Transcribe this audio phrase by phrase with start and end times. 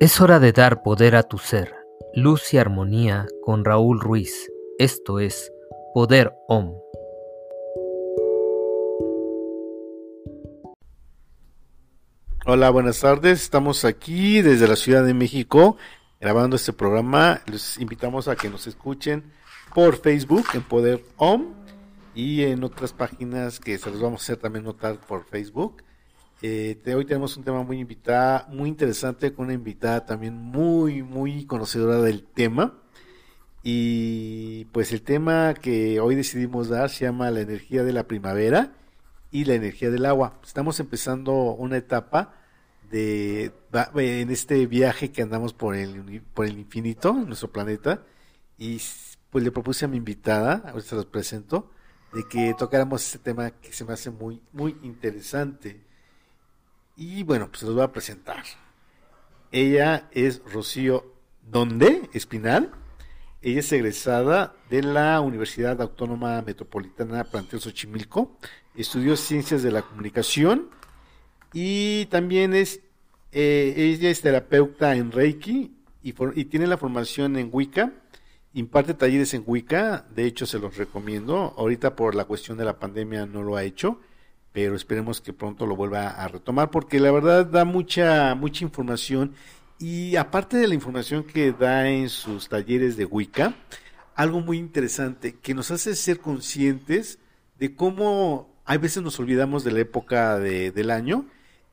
[0.00, 1.74] Es hora de dar poder a tu ser.
[2.14, 4.50] Luz y armonía con Raúl Ruiz.
[4.78, 5.52] Esto es
[5.92, 6.72] Poder OM.
[12.46, 13.42] Hola, buenas tardes.
[13.42, 15.76] Estamos aquí desde la Ciudad de México
[16.18, 17.42] grabando este programa.
[17.44, 19.30] Les invitamos a que nos escuchen
[19.74, 21.52] por Facebook en Poder OM
[22.14, 25.82] y en otras páginas que se los vamos a hacer también notar por Facebook.
[26.42, 31.44] Eh, hoy tenemos un tema muy invitada, muy interesante, con una invitada también muy, muy
[31.44, 32.78] conocedora del tema.
[33.62, 38.72] Y pues el tema que hoy decidimos dar se llama la energía de la primavera
[39.30, 40.40] y la energía del agua.
[40.42, 42.34] Estamos empezando una etapa
[42.90, 43.52] de
[43.94, 48.02] en este viaje que andamos por el por el infinito, en nuestro planeta,
[48.58, 48.80] y
[49.30, 51.70] pues le propuse a mi invitada, ahora se los presento,
[52.14, 55.89] de que tocáramos este tema que se me hace muy, muy interesante.
[57.00, 58.44] Y bueno, pues se los voy a presentar.
[59.52, 61.14] Ella es Rocío
[61.50, 62.72] Donde Espinal.
[63.40, 68.36] Ella es egresada de la Universidad Autónoma Metropolitana Plantel Xochimilco.
[68.74, 70.68] Estudió Ciencias de la Comunicación
[71.54, 72.80] y también es,
[73.32, 77.94] eh, ella es terapeuta en Reiki y, y, tiene la formación en Wicca.
[78.52, 81.54] Imparte talleres en Wicca, de hecho se los recomiendo.
[81.56, 84.00] Ahorita por la cuestión de la pandemia no lo ha hecho
[84.52, 89.34] pero esperemos que pronto lo vuelva a retomar porque la verdad da mucha mucha información
[89.78, 93.54] y aparte de la información que da en sus talleres de Wicca,
[94.14, 97.18] algo muy interesante que nos hace ser conscientes
[97.58, 101.24] de cómo hay veces nos olvidamos de la época de, del año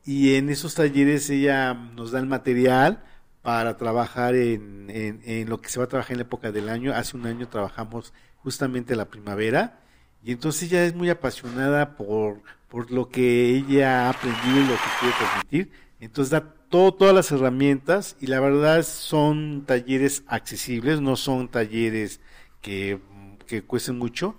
[0.05, 3.03] y en esos talleres ella nos da el material
[3.41, 6.69] para trabajar en, en, en lo que se va a trabajar en la época del
[6.69, 6.93] año.
[6.93, 9.81] Hace un año trabajamos justamente la primavera
[10.23, 14.73] y entonces ella es muy apasionada por por lo que ella ha aprendido y lo
[14.73, 15.71] que quiere transmitir.
[15.99, 22.19] Entonces da todo, todas las herramientas y la verdad son talleres accesibles, no son talleres
[22.61, 22.99] que,
[23.45, 24.35] que cuesten mucho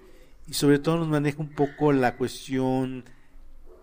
[0.47, 3.05] y sobre todo nos maneja un poco la cuestión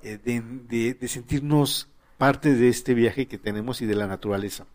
[0.02, 4.66] eh, de, de, sentirnos parte de este viaje que tenemos y de la naturaleza.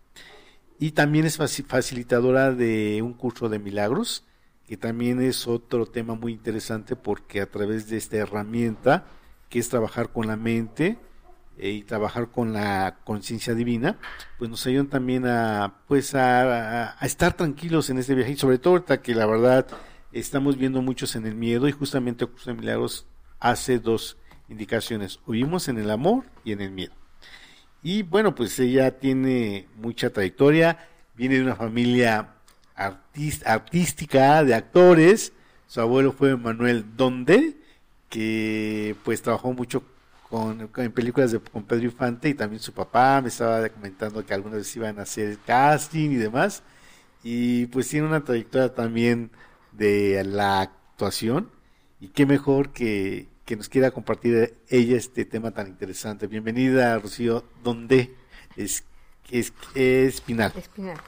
[0.78, 4.24] Y también es facilitadora de un curso de milagros,
[4.66, 9.06] que también es otro tema muy interesante porque a través de esta herramienta
[9.50, 10.96] que es trabajar con la mente
[11.58, 13.98] eh, y trabajar con la conciencia divina,
[14.38, 18.32] pues nos ayudan también a, pues a, estar tranquilos en este viaje.
[18.32, 19.66] Y sobre todo ahorita que la verdad
[20.12, 23.06] estamos viendo muchos en el miedo y justamente de Milagros
[23.40, 24.16] hace dos
[24.48, 26.94] indicaciones, vivimos en el amor y en el miedo.
[27.82, 32.34] Y bueno, pues ella tiene mucha trayectoria, viene de una familia
[32.74, 35.32] artística, de actores,
[35.66, 37.59] su abuelo fue Manuel Donde,
[38.10, 39.82] que pues trabajó mucho
[40.28, 44.34] con, en películas de, con Pedro Infante y también su papá me estaba comentando que
[44.34, 46.62] algunas veces iban a hacer casting y demás
[47.22, 49.30] y pues tiene una trayectoria también
[49.72, 51.50] de la actuación
[52.00, 56.26] y qué mejor que, que nos quiera compartir ella este tema tan interesante.
[56.26, 58.14] Bienvenida Rocío, ¿dónde
[58.56, 58.84] es,
[59.30, 60.52] es, es Espinal?
[60.56, 61.00] Espinal.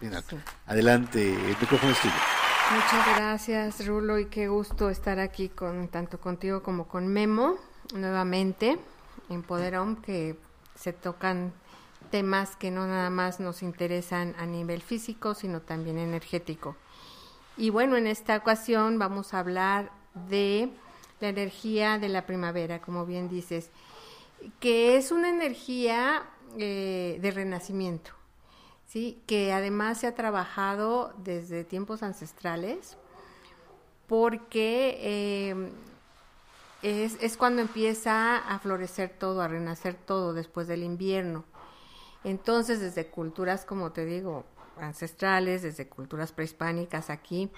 [0.67, 2.42] Adelante, el micrófono es tuyo.
[2.75, 7.59] Muchas gracias, Rulo, y qué gusto estar aquí con tanto contigo como con Memo
[7.95, 8.79] nuevamente
[9.29, 9.75] en Poder
[10.05, 10.37] que
[10.75, 11.53] se tocan
[12.11, 16.75] temas que no nada más nos interesan a nivel físico, sino también energético.
[17.59, 19.91] Y bueno, en esta ocasión vamos a hablar
[20.31, 20.71] de
[21.21, 23.71] la energía de la primavera, como bien dices,
[24.61, 26.23] que es una energía
[26.57, 28.22] eh, de renacimiento.
[28.93, 29.23] ¿Sí?
[29.27, 32.99] que además se ha trabajado desde tiempos ancestrales,
[34.07, 35.73] porque eh,
[36.83, 41.45] es, cuando empieza a florecer todo, a renacer todo después del invierno.
[42.23, 44.45] Entonces, desde culturas, como te digo,
[44.79, 47.51] ancestrales, desde culturas prehispánicas aquí,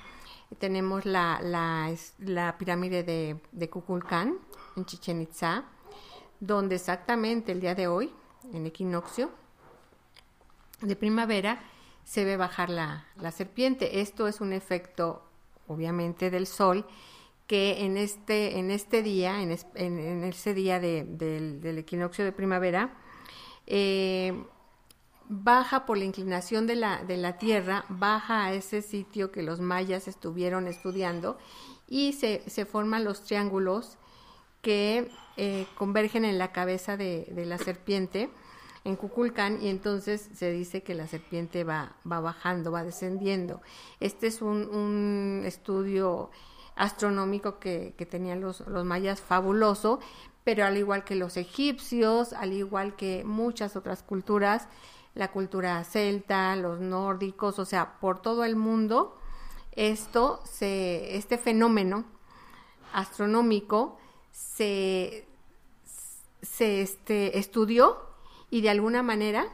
[0.60, 3.70] tenemos la, la, la pirámide de, de
[4.76, 5.64] en Chichen Itza,
[6.38, 8.14] donde exactamente el día de hoy,
[8.52, 9.30] en equinoccio,
[10.80, 11.62] de primavera
[12.04, 14.00] se ve bajar la, la serpiente.
[14.00, 15.22] Esto es un efecto,
[15.66, 16.86] obviamente, del sol
[17.46, 22.94] que en este, en este día, en, en, ese día de, del, equinoccio de primavera,
[23.66, 24.44] eh,
[25.28, 29.60] baja por la inclinación de la, de la Tierra, baja a ese sitio que los
[29.60, 31.38] mayas estuvieron estudiando
[31.86, 33.98] y se, se forman los triángulos
[34.62, 38.30] que eh, convergen en la cabeza de, de la serpiente
[38.84, 43.62] en Cuculcán y entonces se dice que la serpiente va, va bajando, va descendiendo.
[43.98, 46.30] Este es un, un estudio
[46.76, 50.00] astronómico que, que tenían los, los mayas fabuloso,
[50.44, 54.68] pero al igual que los egipcios, al igual que muchas otras culturas,
[55.14, 59.16] la cultura celta, los nórdicos, o sea, por todo el mundo,
[59.72, 62.04] esto se, este fenómeno
[62.92, 63.96] astronómico
[64.30, 65.26] se,
[66.42, 68.13] se este, estudió
[68.54, 69.48] y de alguna manera,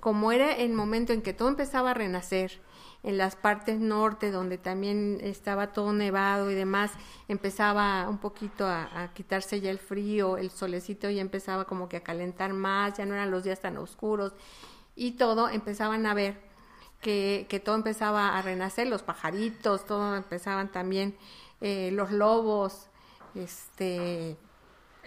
[0.00, 2.60] como era el momento en que todo empezaba a renacer,
[3.02, 6.92] en las partes norte donde también estaba todo nevado y demás,
[7.26, 12.02] empezaba un poquito a, quitarse ya el frío, el solecito ya empezaba como que a
[12.02, 14.34] calentar más, ya no eran los días tan oscuros
[14.94, 16.38] y todo, empezaban a ver
[17.00, 21.16] que, todo empezaba a renacer, los pajaritos, todo empezaban también,
[21.62, 22.88] eh, los lobos,
[23.34, 24.36] este,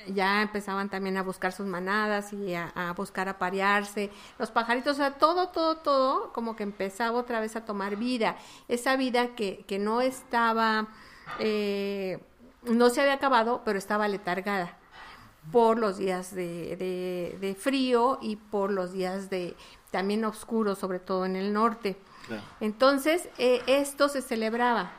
[0.08, 5.12] ya empezaban también a buscar sus manadas y a, buscar aparearse, los pajaritos, o sea,
[5.18, 9.80] todo, todo, todo, como que empezaba otra vez a tomar vida, esa vida que, que
[9.80, 10.88] no estaba,
[11.40, 12.20] eh,
[12.64, 14.78] no se había acabado, pero estaba letargada
[15.52, 19.56] por los días de, de, frío y por los días de
[19.92, 21.98] también oscuros, sobre todo en el norte.
[22.60, 24.92] Entonces, eh, esto se celebraba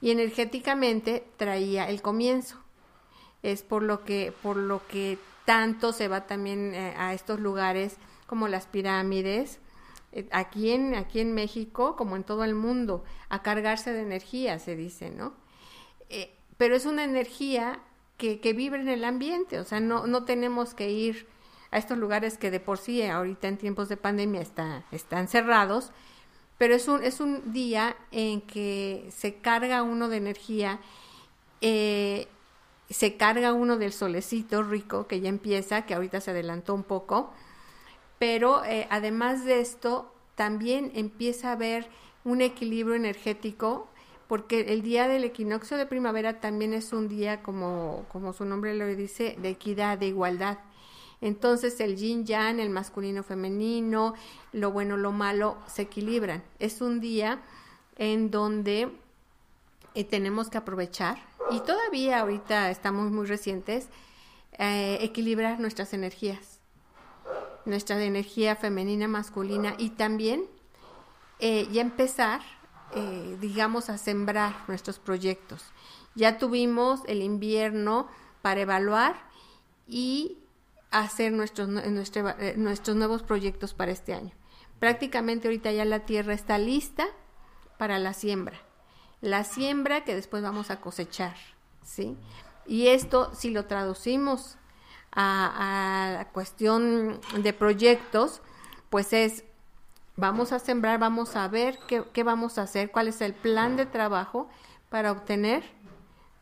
[0.00, 2.65] y energéticamente traía el comienzo
[3.42, 7.96] es por lo que, por lo que tanto se va también eh, a estos lugares
[8.26, 9.60] como las pirámides,
[10.12, 14.58] eh, aquí, en, aquí en México como en todo el mundo, a cargarse de energía,
[14.58, 15.34] se dice, ¿no?
[16.08, 17.80] Eh, pero es una energía
[18.16, 21.26] que, que vive en el ambiente, o sea, no, no tenemos que ir
[21.70, 25.92] a estos lugares que de por sí ahorita en tiempos de pandemia está, están cerrados,
[26.58, 30.80] pero es un, es un día en que se carga uno de energía
[31.60, 32.28] eh,
[32.90, 37.32] se carga uno del solecito rico que ya empieza, que ahorita se adelantó un poco,
[38.18, 41.88] pero eh, además de esto, también empieza a haber
[42.24, 43.88] un equilibrio energético,
[44.28, 48.74] porque el día del equinoccio de primavera también es un día, como, como su nombre
[48.74, 50.58] lo dice, de equidad, de igualdad.
[51.20, 54.14] Entonces el yin yang, el masculino femenino,
[54.52, 56.42] lo bueno, lo malo, se equilibran.
[56.58, 57.40] Es un día
[57.96, 58.90] en donde
[59.94, 61.18] eh, tenemos que aprovechar
[61.50, 63.88] y todavía ahorita estamos muy recientes,
[64.58, 66.60] eh, equilibrar nuestras energías,
[67.64, 70.44] nuestra energía femenina, masculina y también
[71.38, 72.40] eh, ya empezar,
[72.94, 75.64] eh, digamos, a sembrar nuestros proyectos.
[76.14, 78.08] Ya tuvimos el invierno
[78.42, 79.16] para evaluar
[79.86, 80.38] y
[80.90, 84.32] hacer nuestros, nuestros nuevos proyectos para este año.
[84.78, 87.06] Prácticamente ahorita ya la tierra está lista
[87.78, 88.65] para la siembra
[89.20, 91.36] la siembra que después vamos a cosechar,
[91.82, 92.16] ¿sí?
[92.66, 94.56] Y esto, si lo traducimos
[95.12, 98.42] a, la cuestión de proyectos,
[98.90, 99.44] pues es,
[100.16, 103.76] vamos a sembrar, vamos a ver qué, qué vamos a hacer, cuál es el plan
[103.76, 104.48] de trabajo
[104.90, 105.62] para obtener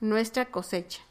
[0.01, 1.03] nuestra cosecha,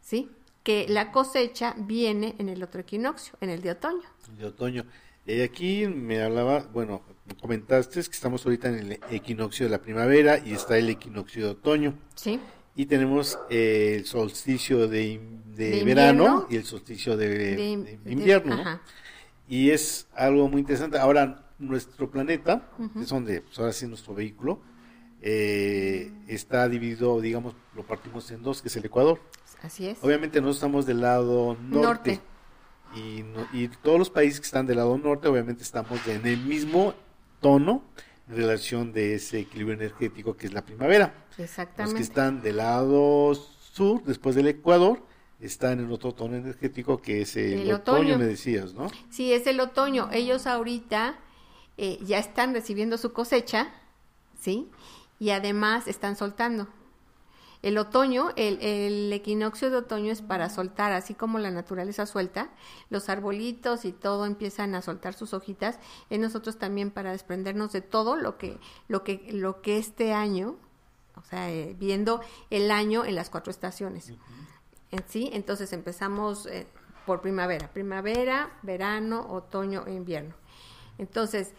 [0.00, 0.30] ¿sí?
[0.62, 4.08] Que la cosecha viene en el otro equinoccio, en el de otoño.
[4.36, 4.84] De otoño.
[5.30, 7.02] Y aquí me hablaba, bueno,
[7.40, 11.50] comentaste que estamos ahorita en el equinoccio de la primavera y está el equinoccio de
[11.52, 11.94] otoño.
[12.16, 12.40] Sí.
[12.74, 15.20] Y tenemos el solsticio de,
[15.84, 18.80] verano y el solsticio de, invierno.
[19.48, 20.98] Y es algo muy interesante.
[20.98, 22.68] Ahora, nuestro planeta,
[23.00, 24.60] es donde, pues ahora sí nuestro vehículo,
[25.22, 29.20] eh, está dividido, digamos, lo partimos en dos, que es el Ecuador.
[29.62, 29.98] Así es.
[30.02, 32.20] Obviamente no estamos del lado norte.
[32.94, 36.94] Y, y, todos los países que están del lado norte, obviamente estamos en el mismo
[37.40, 37.82] tono
[38.28, 41.14] en relación de ese equilibrio energético que es la primavera.
[41.38, 41.84] Exactamente.
[41.84, 45.02] Los que están del lado sur, después del Ecuador,
[45.40, 48.18] están en otro tono energético que es el, otoño.
[48.18, 48.88] me decías, ¿no?
[49.10, 50.08] Sí, es el otoño.
[50.12, 51.18] Ellos ahorita
[51.78, 53.72] eh, ya están recibiendo su cosecha,
[54.38, 54.68] ¿sí?
[55.18, 56.68] Y además están soltando.
[57.62, 62.50] El otoño, el, equinoccio de otoño es para soltar, así como la naturaleza suelta,
[62.88, 67.82] los arbolitos y todo empiezan a soltar sus hojitas, es nosotros también para desprendernos de
[67.82, 70.56] todo lo que, lo que, lo que este año,
[71.16, 74.12] o sea, eh, viendo el año en las cuatro estaciones.
[75.06, 76.66] sí, entonces empezamos eh,
[77.04, 80.34] por primavera, primavera, verano, otoño e invierno.
[80.96, 81.52] Entonces,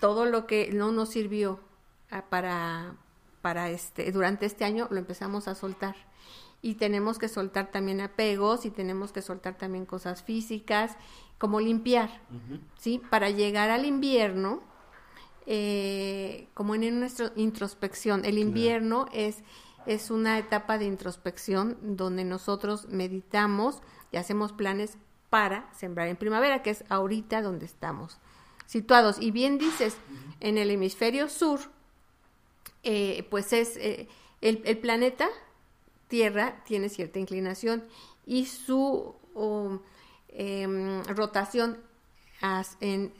[0.00, 1.60] todo lo que no nos sirvió
[2.10, 2.94] ah, para,
[3.42, 5.96] para este, durante este año lo empezamos a soltar.
[6.62, 10.96] Y tenemos que soltar también apegos y tenemos que soltar también cosas físicas,
[11.38, 12.22] como limpiar,
[12.78, 13.02] ¿sí?
[13.10, 14.62] Para llegar al invierno,
[15.46, 18.24] eh, como en nuestra introspección.
[18.24, 19.42] El invierno es,
[19.86, 23.82] es una etapa de introspección donde nosotros meditamos
[24.12, 24.98] y hacemos planes
[25.30, 28.20] para sembrar en primavera, que es ahorita donde estamos
[28.66, 29.20] situados.
[29.20, 29.96] Y bien dices,
[30.38, 31.58] en el hemisferio sur,
[32.82, 34.08] eh, pues es eh,
[34.40, 35.28] el, planeta
[36.08, 37.84] Tierra tiene cierta inclinación
[38.26, 39.14] y su
[40.28, 41.78] em, rotación
[42.80, 43.10] eh,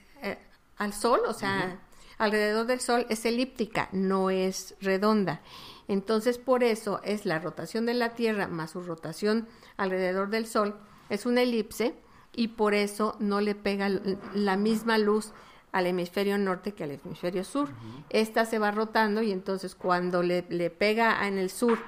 [0.76, 1.80] al sol, o sea,
[2.18, 5.40] alrededor del sol es elíptica, no es redonda.
[5.88, 10.76] Entonces, por eso es la rotación de la Tierra más su rotación alrededor del sol,
[11.08, 11.94] es una elipse
[12.34, 13.88] y por eso no le pega
[14.34, 15.32] la misma luz
[15.72, 17.70] al hemisferio norte que al hemisferio sur.
[18.10, 21.78] Esta se va rotando y entonces cuando le, le, pega en el sur,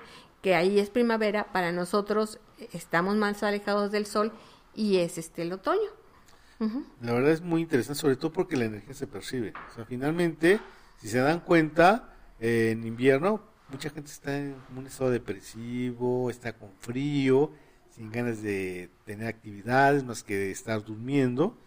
[0.42, 2.40] que ahí es primavera, para nosotros
[2.72, 4.32] estamos más alejados del sol
[4.74, 5.90] y es este el otoño.
[7.02, 9.52] La verdad es muy interesante, sobre todo porque la energía se percibe.
[9.70, 10.60] O sea, finalmente,
[10.98, 16.52] si se dan cuenta, eh, en invierno mucha gente está en un estado depresivo, está
[16.52, 17.50] con frío,
[17.90, 21.58] sin ganas de tener actividades más que de estar durmiendo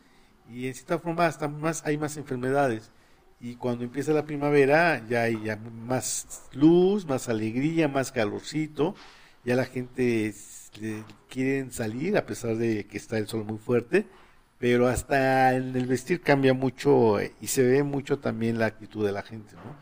[0.49, 2.91] y en cierta forma hasta más hay más enfermedades
[3.39, 8.95] y cuando empieza la primavera ya hay ya más luz, más alegría, más calorcito,
[9.43, 10.33] ya la gente
[11.29, 14.07] quiere salir a pesar de que está el sol muy fuerte,
[14.57, 19.05] pero hasta en el vestir cambia mucho eh, y se ve mucho también la actitud
[19.05, 19.75] de la gente, ¿no?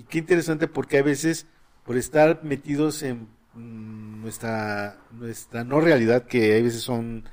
[0.00, 1.46] Y qué interesante porque a veces
[1.84, 7.24] por estar metidos en mm, nuestra nuestra no realidad que a veces son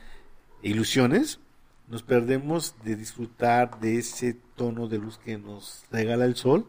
[0.64, 1.40] ilusiones,
[1.88, 6.68] nos perdemos de disfrutar de ese tono de luz que nos regala el sol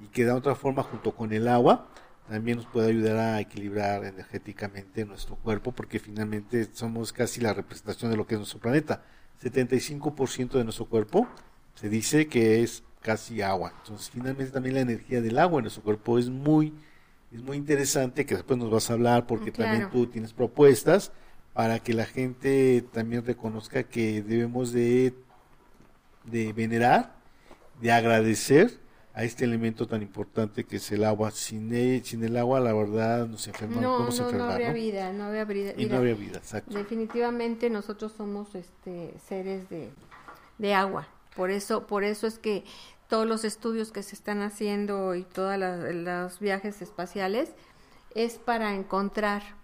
[0.00, 1.88] y que de otra forma junto con el agua
[2.28, 8.10] también nos puede ayudar a equilibrar energéticamente nuestro cuerpo porque finalmente somos casi la representación
[8.10, 9.02] de lo que es nuestro planeta.
[9.42, 11.26] 75% de nuestro cuerpo
[11.74, 13.72] se dice que es casi agua.
[13.78, 16.74] Entonces finalmente también la energía del agua en nuestro cuerpo es muy,
[17.32, 21.12] es muy interesante que después nos vas a hablar porque también tú tienes propuestas
[21.58, 25.12] para que la gente también reconozca que debemos de,
[26.22, 27.16] de venerar,
[27.80, 28.78] de agradecer
[29.12, 31.32] a este elemento tan importante que es el agua.
[31.32, 33.82] Sin el, sin el agua, la verdad, nos enfermamos.
[33.82, 35.72] No, no, no habría vida, no habría vida.
[35.76, 36.78] Y no habría vida, exacto.
[36.78, 39.90] Definitivamente nosotros somos este, seres de,
[40.58, 41.08] de agua.
[41.34, 42.62] Por eso, por eso es que
[43.08, 47.50] todos los estudios que se están haciendo y todos los viajes espaciales
[48.14, 49.57] es para encontrar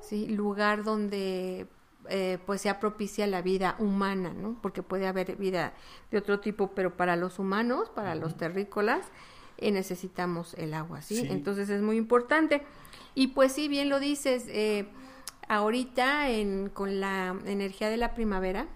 [0.00, 0.26] ¿sí?
[0.28, 1.66] lugar donde
[2.08, 4.56] eh, pues sea propicia la vida humana, ¿no?
[4.62, 5.74] Porque puede haber vida
[6.10, 9.06] de otro tipo, pero para los humanos, para los terrícolas,
[9.58, 11.26] eh, necesitamos el agua, ¿sí?
[11.28, 12.62] Entonces es muy importante.
[13.14, 14.88] Y pues sí, bien lo dices, eh,
[15.48, 18.66] ahorita en, con la energía de la primavera,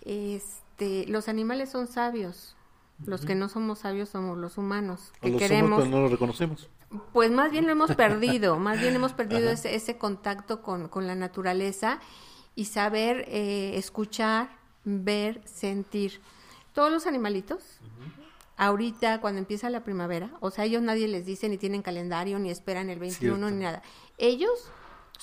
[0.00, 2.56] este, los animales son sabios.
[3.04, 5.88] Los que no somos sabios somos los humanos, que queremos.
[5.88, 6.68] no lo reconocemos.
[7.12, 11.06] Pues más bien lo hemos perdido, más bien hemos perdido ese, ese, contacto con, con,
[11.06, 12.00] la naturaleza
[12.54, 14.50] y saber eh, escuchar,
[14.84, 16.20] ver, sentir.
[16.74, 17.62] Todos los animalitos,
[18.56, 22.50] ahorita cuando empieza la primavera, o sea, ellos nadie les dice ni tienen calendario, ni
[22.50, 23.82] esperan el 21, ni nada.
[24.18, 24.70] Ellos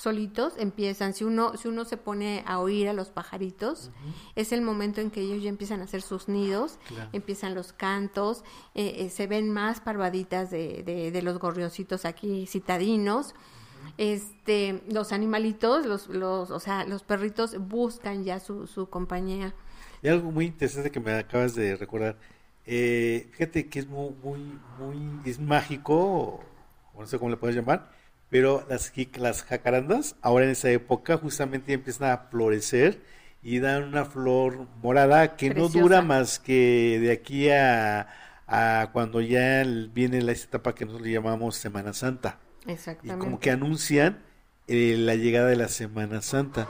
[0.00, 3.90] solitos empiezan, si uno, si uno se pone a oír a los pajaritos,
[4.34, 6.78] es el momento en que ellos ya empiezan a hacer sus nidos,
[7.12, 8.42] empiezan los cantos,
[8.74, 13.34] eh, eh, se ven más parvaditas de, de, los gorriositos aquí citadinos.
[13.98, 19.54] Este, los animalitos, los, los, o sea, los perritos buscan ya su, su compañía.
[20.02, 22.16] Y algo muy interesante que me acabas de recordar,
[22.64, 26.40] eh, fíjate que es muy, muy, muy, es mágico,
[26.94, 27.99] o no sé cómo le puedes llamar,
[28.30, 33.02] pero las, las jacarandas, ahora en esa época, justamente empiezan a florecer
[33.42, 38.08] y dan una flor morada que no dura más que de aquí a,
[38.46, 42.38] a cuando ya viene la etapa que nosotros le llamamos Semana Santa.
[42.66, 43.18] Exactamente.
[43.18, 44.18] Y como que anuncian
[44.68, 46.68] eh, la llegada de la Semana Santa.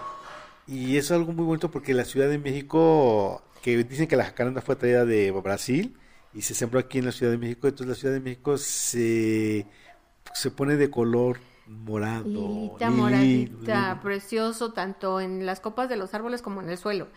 [0.67, 4.25] Y eso es algo muy bonito porque la Ciudad de México, que dicen que la
[4.25, 5.97] jacaranda fue traída de Brasil
[6.33, 9.67] y se sembró aquí en la Ciudad de México, entonces la Ciudad de México se,
[10.33, 11.39] se pone de color
[11.71, 12.25] morado.
[12.25, 17.09] Lilita, moradita, precioso, tanto en las copas de los árboles como en el suelo,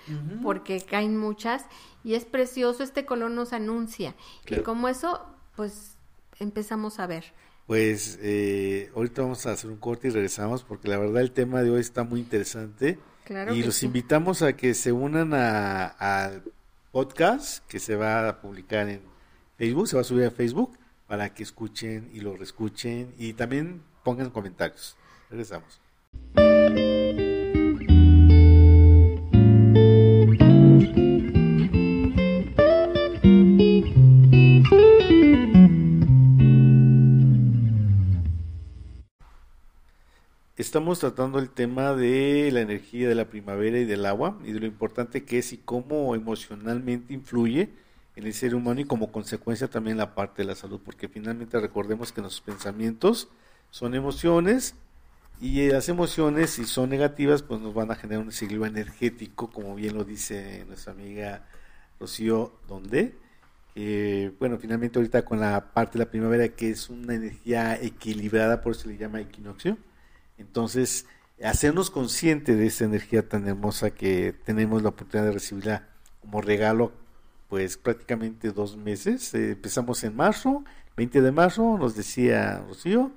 [0.43, 1.65] porque caen muchas
[2.03, 4.15] y es precioso, este color nos anuncia.
[4.47, 5.97] Y como eso, pues
[6.39, 7.25] empezamos a ver.
[7.65, 11.63] Pues eh, ahorita vamos a hacer un corte y regresamos porque la verdad el tema
[11.63, 12.99] de hoy está muy interesante.
[13.53, 16.43] y los invitamos a que se unan al
[16.91, 19.01] podcast que se va a publicar en
[19.57, 23.81] Facebook, se va a subir a Facebook para que escuchen y lo reescuchen y también
[24.03, 24.95] pongan comentarios.
[25.29, 25.79] Regresamos.
[40.55, 44.59] Estamos tratando el tema de la energía de la primavera y del agua y de
[44.59, 47.69] lo importante que es y cómo emocionalmente influye
[48.15, 51.59] en el ser humano y como consecuencia también la parte de la salud, porque finalmente
[51.59, 53.29] recordemos que nuestros pensamientos
[53.71, 54.75] son emociones
[55.41, 59.75] y las emociones, si son negativas, pues nos van a generar un desequilibrio energético, como
[59.75, 61.45] bien lo dice nuestra amiga
[61.99, 63.15] Rocío Donde.
[64.39, 68.73] bueno, finalmente ahorita con la parte de la primavera que es una energía equilibrada, por
[68.73, 69.77] eso se le llama equinoccio.
[70.37, 71.07] Entonces,
[71.43, 75.89] hacernos consciente de esa energía tan hermosa que tenemos la oportunidad de recibirla
[76.21, 76.93] como regalo,
[77.53, 79.31] pues prácticamente dos meses.
[79.35, 80.63] Eh, empezamos en marzo,
[80.97, 83.11] 20 de marzo, nos decía Rocío,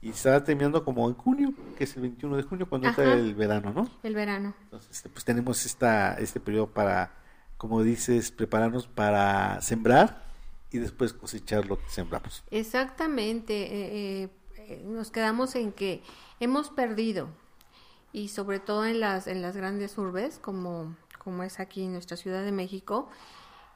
[0.00, 3.34] y está terminando como en junio, que es el 21 de junio, cuando está el
[3.34, 3.90] verano, ¿no?
[4.02, 4.54] El verano.
[4.62, 7.12] Entonces, este, pues tenemos esta, este periodo para,
[7.58, 10.24] como dices, prepararnos para sembrar
[10.70, 12.44] y después cosechar lo que sembramos.
[12.50, 14.22] Exactamente.
[14.22, 16.02] Eh, eh, nos quedamos en que
[16.40, 17.28] hemos perdido,
[18.10, 22.16] y sobre todo en las, en las grandes urbes, como, como es aquí en nuestra
[22.16, 23.10] Ciudad de México,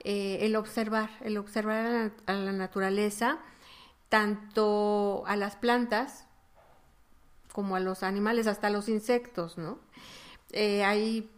[0.08, 3.40] eh, el observar, el observar a la naturaleza,
[4.08, 6.26] tanto a las plantas
[7.50, 9.80] como a los animales, hasta los insectos, ¿no?
[10.52, 11.28] Eh, ahí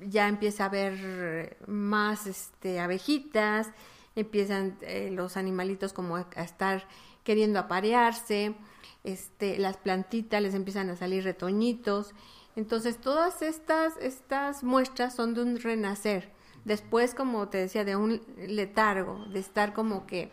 [0.00, 3.70] ya empieza a haber más este, abejitas,
[4.16, 6.88] empiezan eh, los animalitos como a, estar
[7.22, 8.56] queriendo aparearse,
[9.04, 12.12] este, las plantitas les empiezan a salir retoñitos.
[12.56, 16.34] Entonces, todas estas, estas muestras son de un renacer.
[16.66, 20.32] Después, como te decía, de un letargo, de estar como que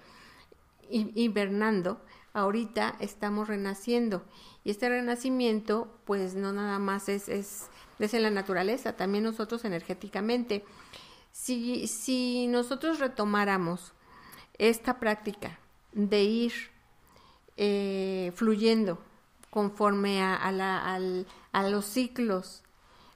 [0.89, 2.01] hibernando,
[2.33, 4.23] ahorita estamos renaciendo.
[4.63, 10.65] Y este renacimiento, pues no nada más es, es, en la naturaleza, también nosotros energéticamente.
[11.31, 13.93] Si, si nosotros retomáramos
[14.57, 15.59] esta práctica
[15.91, 16.53] de ir
[17.57, 18.97] eh, fluyendo
[19.51, 20.97] conforme a, la,
[21.51, 22.63] a los ciclos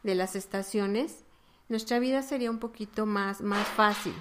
[0.04, 1.24] de las estaciones,
[1.70, 4.14] nuestra vida sería un poquito más, más fácil.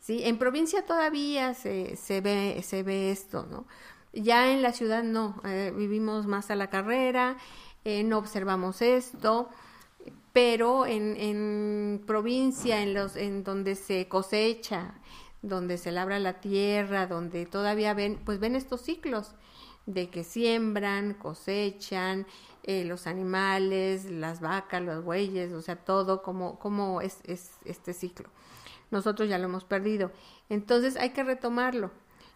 [0.00, 0.22] ¿sí?
[0.24, 3.66] En provincia todavía se, se, ve, se ve esto, ¿no?
[4.12, 7.36] Ya en la ciudad no, eh, vivimos más a la carrera,
[7.84, 9.48] eh, no observamos esto,
[10.32, 14.94] pero en, en provincia, en, los, en donde se cosecha,
[15.42, 19.34] donde se labra la tierra, donde todavía ven, pues ven estos ciclos
[19.86, 22.26] de que siembran, cosechan,
[22.64, 27.92] eh, los animales, las vacas, los bueyes, o sea, todo como, como es, es este
[27.92, 28.28] ciclo
[28.90, 30.10] nosotros ya lo hemos perdido.
[30.48, 31.90] Entonces hay que retomarlo.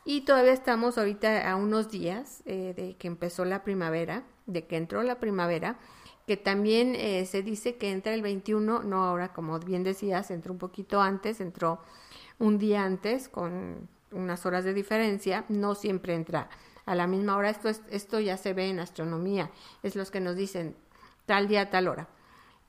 [0.04, 4.76] Y todavía estamos ahorita a unos días eh, de que empezó la primavera, de que
[4.76, 5.78] entró la primavera,
[6.26, 10.52] que también eh, se dice que entra el 21, no ahora como bien decías, entró
[10.52, 11.80] un poquito antes, entró
[12.38, 16.50] un día antes con unas horas de diferencia, no siempre entra
[16.86, 19.50] a la misma hora, esto, es, esto ya se ve en astronomía,
[19.82, 20.76] es los que nos dicen
[21.26, 22.08] tal día, tal hora.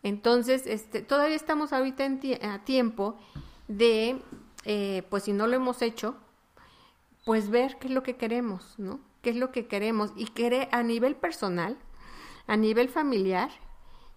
[0.03, 3.17] Entonces, este, todavía estamos ahorita en a tiempo
[3.67, 4.21] de,
[4.63, 6.15] eh, pues si no lo hemos hecho,
[7.25, 8.99] pues ver qué es lo que queremos, ¿no?
[9.21, 10.11] ¿Qué es lo que queremos?
[10.15, 11.77] Y querer a nivel personal,
[12.45, 13.49] a nivel familiar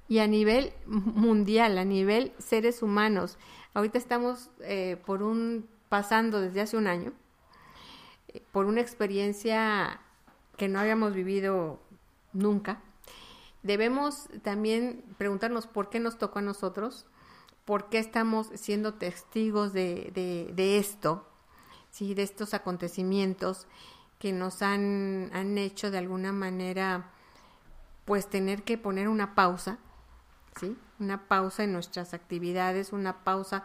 [0.08, 3.38] y a nivel mundial, a nivel seres humanos.
[3.72, 7.14] Ahorita estamos eh, por un, pasando desde hace un año,
[8.52, 10.00] por una experiencia
[10.56, 11.80] que no habíamos vivido
[12.32, 12.80] nunca.
[13.62, 17.06] Debemos también preguntarnos por qué nos tocó a nosotros,
[17.64, 20.10] por qué estamos siendo testigos de,
[20.54, 21.28] de, esto,
[21.90, 22.14] ¿sí?
[22.14, 23.66] de estos acontecimientos
[24.18, 27.10] que nos han, han, hecho de alguna manera
[28.04, 29.78] pues tener que poner una pausa,
[30.58, 30.76] ¿sí?
[30.98, 33.64] una pausa en nuestras actividades, una pausa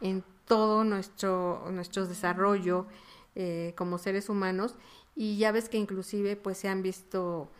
[0.00, 2.86] en todo nuestro, nuestro desarrollo
[3.34, 4.76] eh, como seres humanos
[5.14, 7.50] y ya ves que inclusive pues se han visto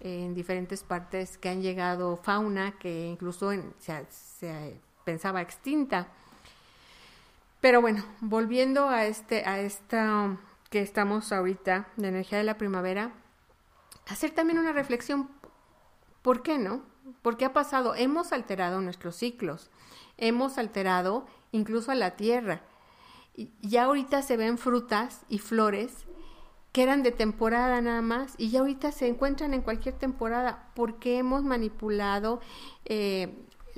[0.00, 6.08] en diferentes partes que han llegado fauna que incluso se pensaba extinta.
[7.60, 10.36] Pero bueno, volviendo a este, a esta
[10.68, 13.12] que estamos ahorita, de energía de la primavera,
[14.08, 15.28] hacer también una reflexión,
[16.22, 16.82] ¿por qué no?
[17.20, 17.94] ¿Por qué ha pasado?
[17.94, 19.70] Hemos alterado nuestros ciclos,
[20.16, 22.62] hemos alterado incluso a la tierra.
[23.60, 26.06] Ya ahorita se ven frutas y flores
[26.72, 31.18] que eran de temporada nada más y ya ahorita se encuentran en cualquier temporada porque
[31.18, 32.40] hemos manipulado
[32.86, 33.34] eh,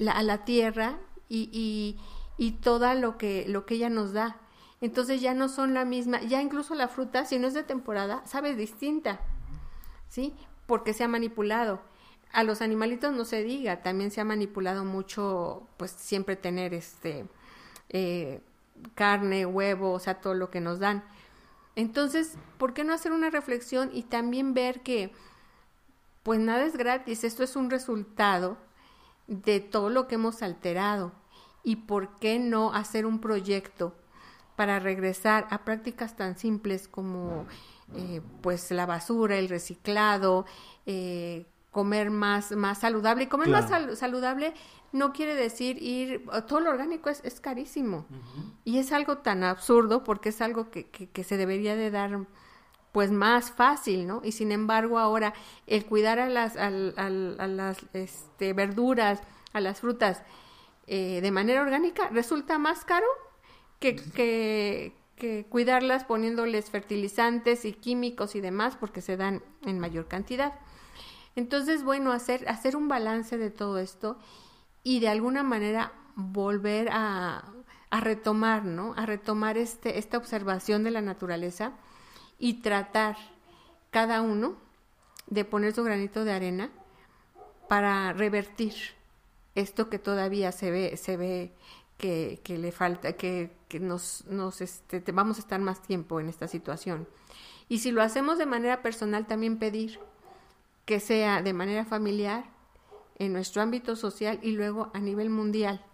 [0.09, 1.99] a la tierra y, y,
[2.39, 4.39] y toda lo que, lo que ella nos da.
[4.81, 8.23] Entonces ya no son la misma, ya incluso la fruta, si no es de temporada,
[8.27, 9.21] sabe distinta,
[10.09, 10.35] ¿sí?
[10.67, 11.81] Porque se ha manipulado.
[12.33, 17.27] A los animalitos no se diga, también se ha manipulado mucho, pues siempre tener este
[17.89, 18.41] eh,
[18.95, 21.05] carne, huevo, o sea, todo lo que nos dan.
[21.77, 25.13] Entonces, ¿por qué no hacer una reflexión y también ver que,
[26.23, 28.57] pues nada es gratis, esto es un resultado
[29.27, 31.13] de todo lo que hemos alterado
[31.63, 33.95] y por qué no hacer un proyecto
[34.57, 37.47] para regresar a prácticas tan simples como
[37.95, 40.47] eh, pues la basura, el reciclado,
[40.87, 43.25] eh, comer más, más saludable.
[43.25, 44.55] Y comer más saludable
[44.93, 48.07] no quiere decir ir, todo lo orgánico es, es carísimo.
[48.65, 52.27] Y es algo tan absurdo porque es algo que, que, se debería de dar
[52.93, 54.23] pues más fácil, ¿no?
[54.25, 55.35] Y sin embargo ahora
[55.67, 59.21] el cuidar a las, a, las este, verduras,
[59.53, 60.23] a las frutas
[60.87, 63.07] eh, de manera orgánica resulta más caro
[63.81, 70.07] que, que, que cuidarlas poniéndoles fertilizantes y químicos y demás porque se dan en mayor
[70.07, 70.53] cantidad.
[71.37, 74.19] Entonces, bueno, hacer, hacer un balance de todo esto
[74.83, 77.51] y de alguna manera volver a,
[77.91, 78.93] retomar, ¿no?
[78.97, 81.73] A retomar este, esta observación de la naturaleza
[82.41, 83.17] y tratar
[83.91, 84.57] cada uno
[85.29, 86.71] de poner su granito de arena
[87.69, 88.75] para revertir
[89.55, 91.53] esto que todavía se ve, se ve
[91.97, 96.29] que, que le falta, que, que nos, nos este, vamos a estar más tiempo en
[96.29, 97.07] esta situación.
[97.69, 100.01] Y si lo hacemos de manera personal, también pedir
[100.85, 102.55] que sea de manera familiar,
[103.19, 105.85] en nuestro ámbito social y luego a nivel mundial,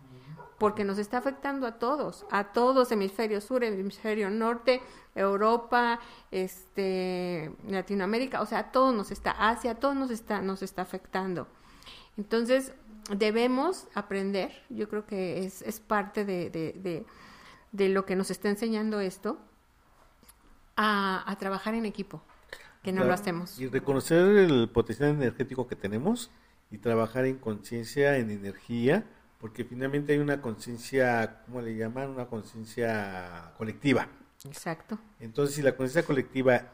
[0.58, 4.80] porque nos está afectando a todos, a todos, hemisferio sur, hemisferio norte,
[5.14, 6.00] Europa,
[6.30, 10.82] este, Latinoamérica, o sea, a todos nos está, Asia, a todos nos está, nos está
[10.82, 11.46] afectando.
[12.16, 12.72] Entonces,
[13.16, 17.06] debemos aprender, yo creo que es, es parte de, de,
[17.72, 19.38] de, lo que nos está enseñando esto,
[20.76, 22.22] a, a trabajar en equipo
[22.82, 23.58] que no lo hacemos.
[23.58, 26.30] Y reconocer el potencial energético que tenemos
[26.70, 29.04] y trabajar en conciencia, en energía,
[29.40, 32.10] porque finalmente hay una conciencia, ¿cómo le llaman?
[32.10, 34.08] Una conciencia colectiva.
[34.44, 34.98] Exacto.
[35.18, 36.68] Entonces, si la conciencia colectiva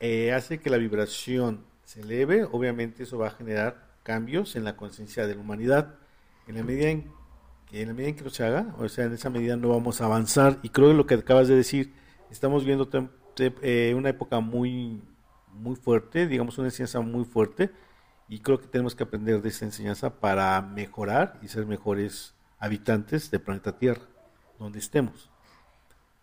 [0.00, 4.76] eh, hace que la vibración se eleve, obviamente eso va a generar cambios en la
[4.76, 5.94] conciencia de la humanidad.
[6.46, 7.10] En la medida en
[7.66, 10.00] que en la medida en que se haga, o sea, en esa medida no vamos
[10.00, 10.58] a avanzar.
[10.62, 11.94] Y creo que lo que acabas de decir,
[12.30, 12.88] estamos viendo
[13.36, 15.02] eh, una época muy,
[15.52, 17.70] muy fuerte, digamos una enseñanza muy fuerte,
[18.28, 23.30] y creo que tenemos que aprender de esa enseñanza para mejorar y ser mejores habitantes
[23.30, 24.02] del planeta Tierra,
[24.58, 25.30] donde estemos.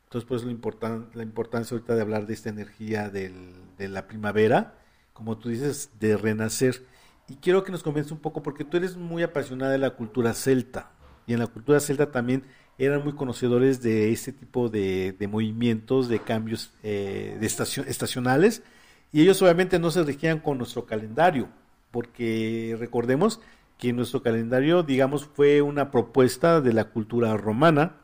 [0.06, 4.74] Entonces, pues la, la importancia ahorita de hablar de esta energía del, de la primavera,
[5.13, 6.84] como tú dices, de renacer.
[7.28, 10.34] Y quiero que nos convenza un poco, porque tú eres muy apasionada de la cultura
[10.34, 10.91] celta,
[11.30, 12.44] y en la cultura celta también
[12.80, 18.63] eran muy conocedores de este tipo de, movimientos, de cambios eh, de estacionales,
[19.12, 21.48] y ellos obviamente no se regían con nuestro calendario,
[21.92, 23.42] porque recordemos
[23.78, 27.98] que nuestro calendario, digamos, fue una propuesta de la cultura romana,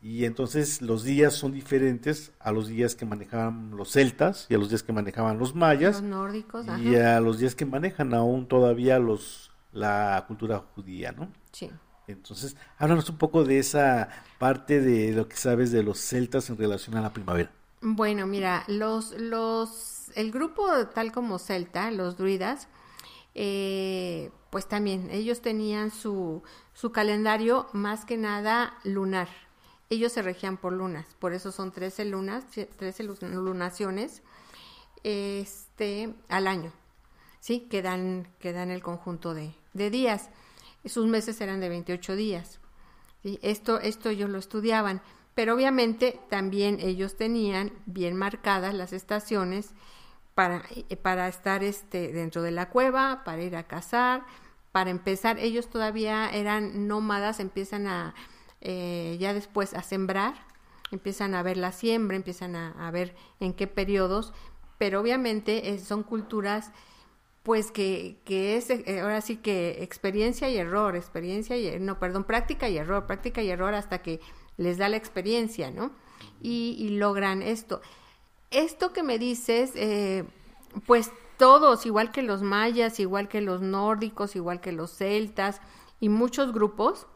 [0.00, 4.58] y entonces los días son diferentes a los días que manejaban los celtas y a
[4.58, 8.48] los días que manejaban los mayas, los nórdicos, y a los días que manejan aún
[8.48, 11.30] todavía los la cultura judía, ¿no?
[11.52, 11.70] Sí.
[12.08, 16.56] Entonces, háblanos un poco de esa parte de lo que sabes de los celtas en
[16.56, 17.50] relación a la primavera.
[17.80, 22.68] Bueno, mira, los, los, el grupo tal como celta, los druidas,
[23.34, 26.42] eh, pues también ellos tenían su,
[26.72, 29.28] su calendario más que nada lunar.
[29.90, 34.22] Ellos se regían por lunas, por eso son 13 lunas, 13 lunaciones
[35.04, 36.72] este, al año,
[37.38, 37.68] ¿sí?
[37.70, 40.30] Que dan, que dan el conjunto de, de días
[40.88, 42.60] sus meses eran de 28 días.
[43.42, 45.02] Esto, esto ellos lo estudiaban,
[45.34, 49.74] pero obviamente también ellos tenían bien marcadas las estaciones
[50.34, 54.24] para, eh, para estar este, dentro de la cueva, para ir a cazar,
[54.70, 58.14] para empezar, ellos todavía eran nómadas, empiezan a
[58.60, 60.34] eh, ya después a sembrar,
[60.90, 64.32] empiezan a ver la siembra, empiezan a, a ver en qué periodos,
[64.78, 66.72] pero obviamente eh, son culturas
[67.46, 72.24] pues que, que es eh, ahora sí que experiencia y error, experiencia y, no, perdón,
[72.24, 74.18] práctica y error, práctica y error hasta que
[74.56, 75.92] les da la experiencia, ¿no?
[76.42, 77.82] Y, logran esto.
[78.50, 80.24] Esto que me dices, eh,
[80.86, 85.60] pues todos, igual que los mayas, igual que los nórdicos, igual que los celtas
[86.00, 87.06] y muchos grupos,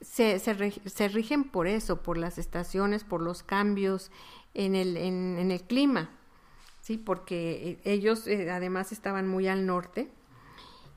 [0.00, 4.10] se, se, se rigen por eso, por las estaciones, por los cambios
[4.52, 6.10] en el, en, en el clima.
[6.80, 6.96] ¿Sí?
[6.96, 10.10] Porque eh, ellos eh, además estaban muy al norte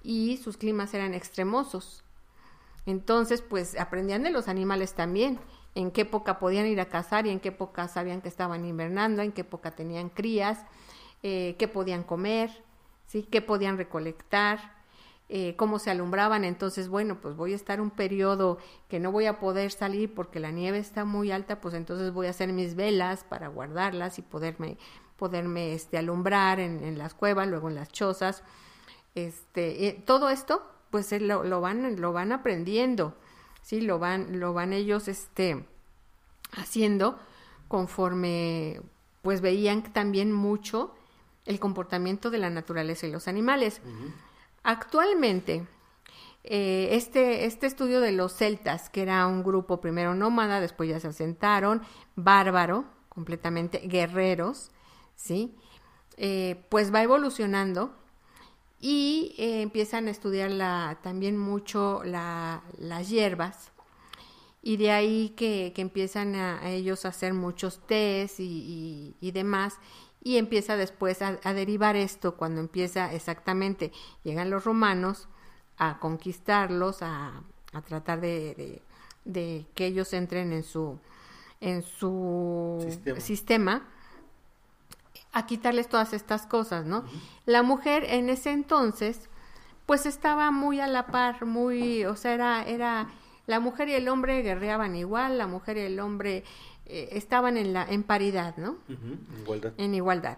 [0.02, 2.04] y sus climas eran extremosos.
[2.86, 5.40] Entonces, pues aprendían de los animales también,
[5.76, 9.22] en qué época podían ir a cazar y en qué época sabían que estaban invernando,
[9.22, 10.60] en qué época tenían crías,
[11.24, 12.52] eh, qué podían comer,
[13.08, 13.24] ¿sí?
[13.24, 14.84] qué podían recolectar,
[15.58, 16.44] cómo se alumbraban.
[16.44, 20.40] Entonces, bueno, pues voy a estar un periodo que no voy a poder salir porque
[20.40, 24.22] la nieve está muy alta, pues entonces voy a hacer mis velas para guardarlas y
[24.22, 24.78] poderme
[25.24, 28.44] poderme este, alumbrar en, las cuevas, luego en las chozas.
[29.16, 33.16] Este, todo esto, pues lo, lo, van, lo van aprendiendo,
[33.62, 33.80] ¿sí?
[33.80, 35.66] Lo van, lo van ellos este,
[36.52, 37.18] haciendo
[37.70, 38.82] conforme
[39.22, 40.94] pues veían también mucho
[41.46, 43.80] el comportamiento de la naturaleza y los animales.
[44.64, 45.66] Actualmente,
[46.44, 51.00] eh, este, este estudio de los celtas, que era un grupo primero nómada, después ya
[51.00, 51.82] se asentaron,
[52.18, 52.84] bárbaro,
[53.14, 54.72] completamente, guerreros,
[55.16, 55.56] ¿sí?
[56.18, 57.96] Eh, pues va evolucionando
[58.80, 63.72] y eh, empiezan a estudiar la, también mucho la, las hierbas
[64.62, 69.80] y de ahí que, que empiezan a, ellos a hacer muchos tés y, y, demás
[70.22, 73.92] y empieza después a, a, derivar esto cuando empieza exactamente,
[74.24, 75.28] llegan los romanos
[75.78, 77.42] a conquistarlos, a,
[77.74, 78.82] a tratar de, de,
[79.26, 81.00] de, que ellos entren en su,
[81.60, 83.20] en su sistema.
[83.20, 83.93] sistema
[85.34, 87.00] a quitarles todas estas cosas, ¿no?
[87.00, 87.22] Uh -huh.
[87.46, 89.30] La mujer en ese entonces,
[89.86, 93.08] pues estaba muy a la par, muy, o sea, era, era,
[93.48, 96.44] la mujer y el hombre guerreaban igual, la mujer y el hombre
[96.86, 98.78] eh, estaban en la, en paridad, ¿no?
[98.88, 99.42] Uh -huh.
[99.42, 99.74] Igualdad.
[99.78, 100.38] En igualdad.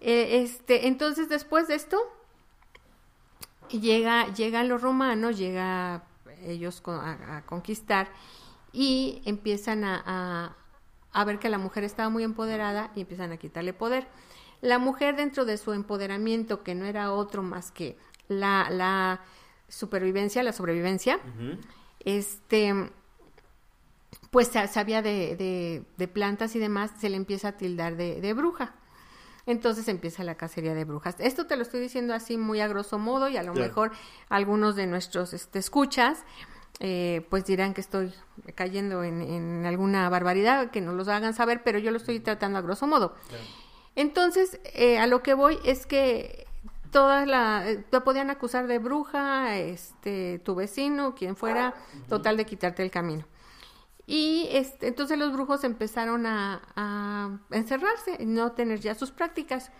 [0.00, 1.98] Eh, este, entonces después de esto,
[3.70, 6.02] llega, llegan los romanos, llega
[6.42, 8.08] ellos a, a conquistar
[8.72, 10.56] y empiezan a, a
[11.14, 14.06] a ver que la mujer estaba muy empoderada y empiezan a quitarle poder.
[14.60, 17.96] La mujer dentro de su empoderamiento, que no era otro más que
[18.28, 19.20] la, la
[19.68, 21.58] supervivencia, la sobrevivencia, uh -huh.
[22.00, 22.90] este,
[24.30, 28.32] pues sabía de, de, de, plantas y demás, se le empieza a tildar de, de,
[28.32, 28.74] bruja.
[29.46, 31.14] Entonces empieza la cacería de brujas.
[31.18, 33.92] Esto te lo estoy diciendo así muy a grosso modo y a lo mejor
[34.30, 36.24] algunos de nuestros este, escuchas
[36.80, 38.12] eh, pues dirán que estoy
[38.54, 42.58] cayendo en, en, alguna barbaridad, que nos lo hagan saber, pero yo lo estoy tratando
[42.58, 43.14] a grosso modo.
[43.28, 43.44] Claro.
[43.96, 46.46] Entonces, eh, a lo que voy es que
[46.90, 51.74] todas la eh, te podían acusar de bruja, este, tu vecino, quien fuera,
[52.08, 53.24] total de quitarte el camino.
[54.06, 59.70] Y este, entonces los brujos empezaron a, a encerrarse, no tener ya sus prácticas.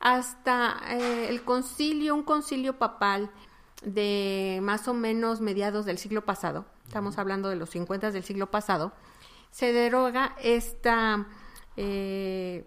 [0.00, 3.30] Hasta eh, el concilio, un concilio papal,
[3.84, 8.50] de más o menos mediados del siglo pasado, estamos hablando de los 50 del siglo
[8.50, 8.92] pasado,
[9.50, 11.26] se deroga esta,
[11.76, 12.64] eh,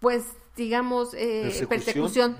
[0.00, 0.24] pues
[0.56, 2.36] digamos, eh, persecución, persecución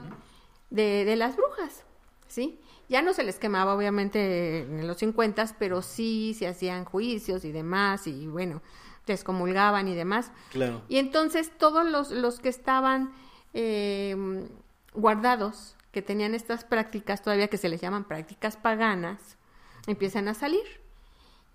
[0.71, 1.85] de, de, las brujas,
[2.27, 2.61] ¿sí?
[2.89, 7.53] Ya no se les quemaba obviamente en los 50, pero sí se hacían juicios y
[7.53, 8.63] demás, y bueno,
[9.07, 10.33] descomulgaban y demás.
[10.51, 10.83] Claro.
[10.89, 13.13] Y entonces todos los, los que estaban
[13.55, 14.49] eh,
[14.95, 19.39] guardados que tenían estas prácticas todavía que se les llaman prácticas paganas,
[19.87, 20.67] empiezan a salir.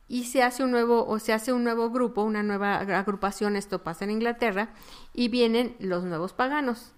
[0.08, 3.84] Y se hace un nuevo, o se hace un nuevo grupo, una nueva agrupación, esto
[3.84, 4.74] pasa en Inglaterra,
[5.14, 6.94] y vienen los nuevos paganos,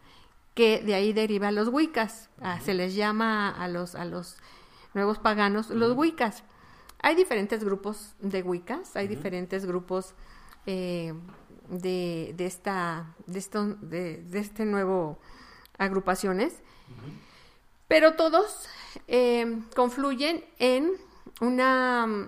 [0.53, 2.62] que de ahí deriva los wiccas, uh -huh.
[2.62, 4.38] se les llama a los, a los
[4.93, 5.79] nuevos paganos uh -huh.
[5.79, 6.45] los wiccas.
[7.01, 9.15] Hay diferentes grupos de wiccas, hay uh -huh.
[9.17, 10.15] diferentes grupos
[10.65, 11.13] eh,
[11.67, 15.19] de, de, esta, de, esto, de, de este nuevo
[15.77, 16.63] agrupaciones.
[17.93, 18.67] Pero todos
[19.08, 20.93] eh, confluyen en
[21.41, 22.27] una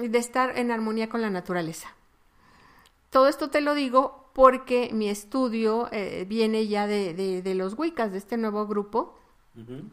[0.00, 1.94] de estar en armonía con la naturaleza.
[3.10, 7.78] Todo esto te lo digo porque mi estudio eh, viene ya de, de, de, los
[7.78, 9.16] Wiccas, de este nuevo grupo,
[9.54, 9.84] uh -huh.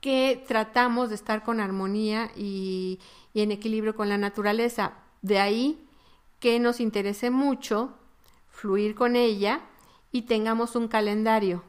[0.00, 2.98] que tratamos de estar con armonía y,
[3.32, 4.94] y, en equilibrio con la naturaleza.
[5.20, 5.78] De ahí
[6.40, 7.94] que nos interese mucho
[8.50, 9.60] fluir con ella
[10.10, 11.62] y tengamos un calendario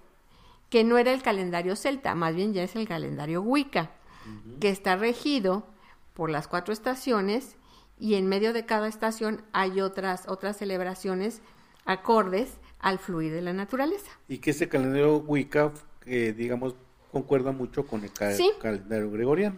[0.74, 3.92] que no era el calendario celta, más bien ya es el calendario Wicca,
[4.26, 4.60] uh -huh.
[4.60, 5.68] que está regido
[6.16, 7.58] por las cuatro estaciones
[8.00, 11.44] y en medio de cada estación hay otras, otras celebraciones
[11.86, 14.12] acordes al fluir de la naturaleza.
[14.28, 15.72] Y que ese calendario Wicca,
[16.08, 16.76] eh, digamos,
[17.12, 18.12] concuerda mucho con el
[18.60, 19.58] calendario gregoriano.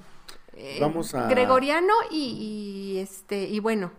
[0.51, 1.29] Eh, Vamos a...
[1.29, 3.93] Gregoriano y, y, este, y bueno,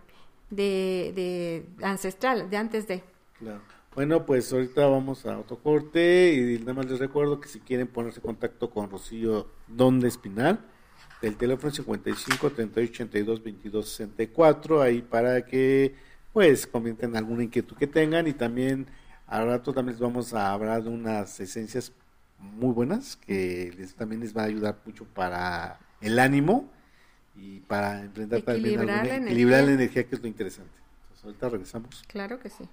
[0.51, 3.03] de, de ancestral, de antes de...
[3.39, 3.76] Claro.
[3.97, 7.87] Bueno, pues ahorita vamos a otro corte y nada más les recuerdo que si quieren
[7.87, 10.59] ponerse en contacto con Rocío Donde Espinal,
[11.19, 15.95] del teléfono 55 38 82 22 64, ahí para que
[16.31, 18.85] pues comenten alguna inquietud que tengan y también
[19.25, 21.91] al rato también les vamos a hablar de unas esencias
[22.37, 26.71] muy buenas que les, también les va a ayudar mucho para el ánimo
[27.35, 30.77] y para enfrentar también alguna, la equilibrar la energía que es lo interesante.
[31.01, 32.03] Entonces ahorita regresamos.
[32.07, 32.63] Claro que sí.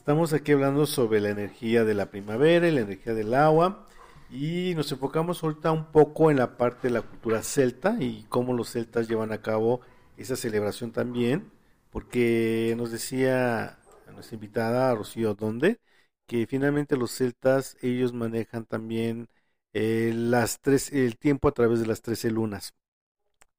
[0.00, 3.86] Estamos aquí hablando sobre la energía de la primavera y la energía del agua
[4.30, 8.54] y nos enfocamos ahorita un poco en la parte de la cultura celta y cómo
[8.54, 9.82] los celtas llevan a cabo
[10.16, 11.52] esa celebración también,
[11.90, 13.78] porque nos decía
[14.14, 15.78] nuestra invitada Rocío Donde,
[16.26, 19.28] que finalmente los celtas ellos manejan también
[19.74, 22.72] eh, las tres, el tiempo a través de las 13 lunas.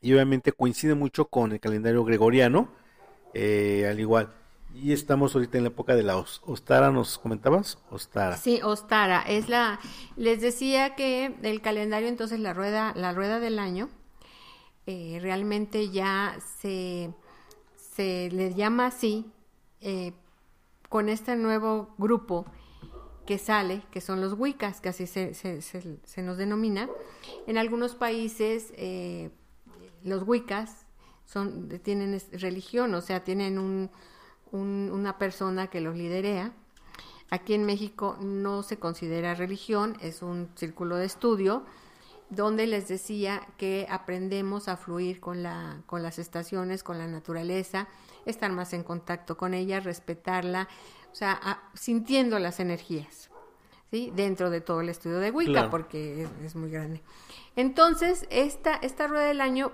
[0.01, 2.71] Y obviamente coincide mucho con el calendario gregoriano,
[3.35, 4.40] eh, al igual.
[4.73, 7.77] Y estamos ahorita en la época de la Ostara, ¿nos comentabas?
[7.89, 8.37] Ostara.
[8.37, 9.21] Sí, Ostara.
[9.21, 9.79] Es la,
[10.15, 13.89] les decía que el calendario, entonces la rueda, la rueda del año,
[14.87, 17.13] eh, realmente ya se,
[17.75, 19.31] se le llama así
[19.81, 20.13] eh,
[20.89, 22.45] con este nuevo grupo
[23.25, 26.89] que sale, que son los Wiccas, que así se, se, se, nos denomina.
[27.45, 29.29] En algunos países eh,
[30.03, 30.85] los Wiccas
[31.25, 33.91] son, tienen religión, o sea, tienen un,
[34.51, 36.51] una persona que los liderea.
[37.29, 41.63] Aquí en México no se considera religión, es un círculo de estudio
[42.31, 47.87] donde les decía que aprendemos a fluir con, la, con las estaciones, con la naturaleza,
[48.25, 50.69] estar más en contacto con ella, respetarla,
[51.11, 53.29] o sea, sintiendo las energías,
[53.91, 54.13] ¿sí?
[54.15, 57.01] Dentro de todo el estudio de Wicca, porque es, muy grande.
[57.57, 59.73] Entonces, esta, esta rueda del año,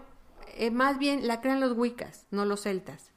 [0.56, 3.12] eh, más bien la crean los Wiccas, no los celtas,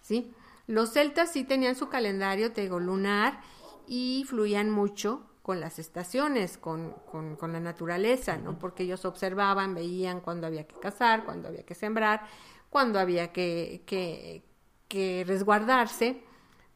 [0.00, 0.32] ¿sí?
[0.66, 3.40] Los celtas sí tenían su calendario, te digo, lunar,
[3.86, 8.58] y fluían mucho con las estaciones, con, con, la naturaleza, ¿no?
[8.58, 12.26] Porque ellos observaban, veían cuándo había que cazar, cuándo había que sembrar,
[12.68, 14.42] cuándo había que, que,
[14.88, 16.24] que resguardarse,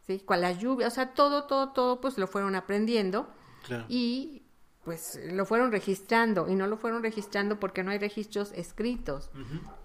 [0.07, 0.20] ¿sí?
[0.20, 3.29] Con la lluvia, o sea, todo, todo, todo, pues lo fueron aprendiendo
[3.88, 4.39] y
[4.90, 9.31] pues lo fueron registrando y no lo fueron registrando porque no hay registros escritos,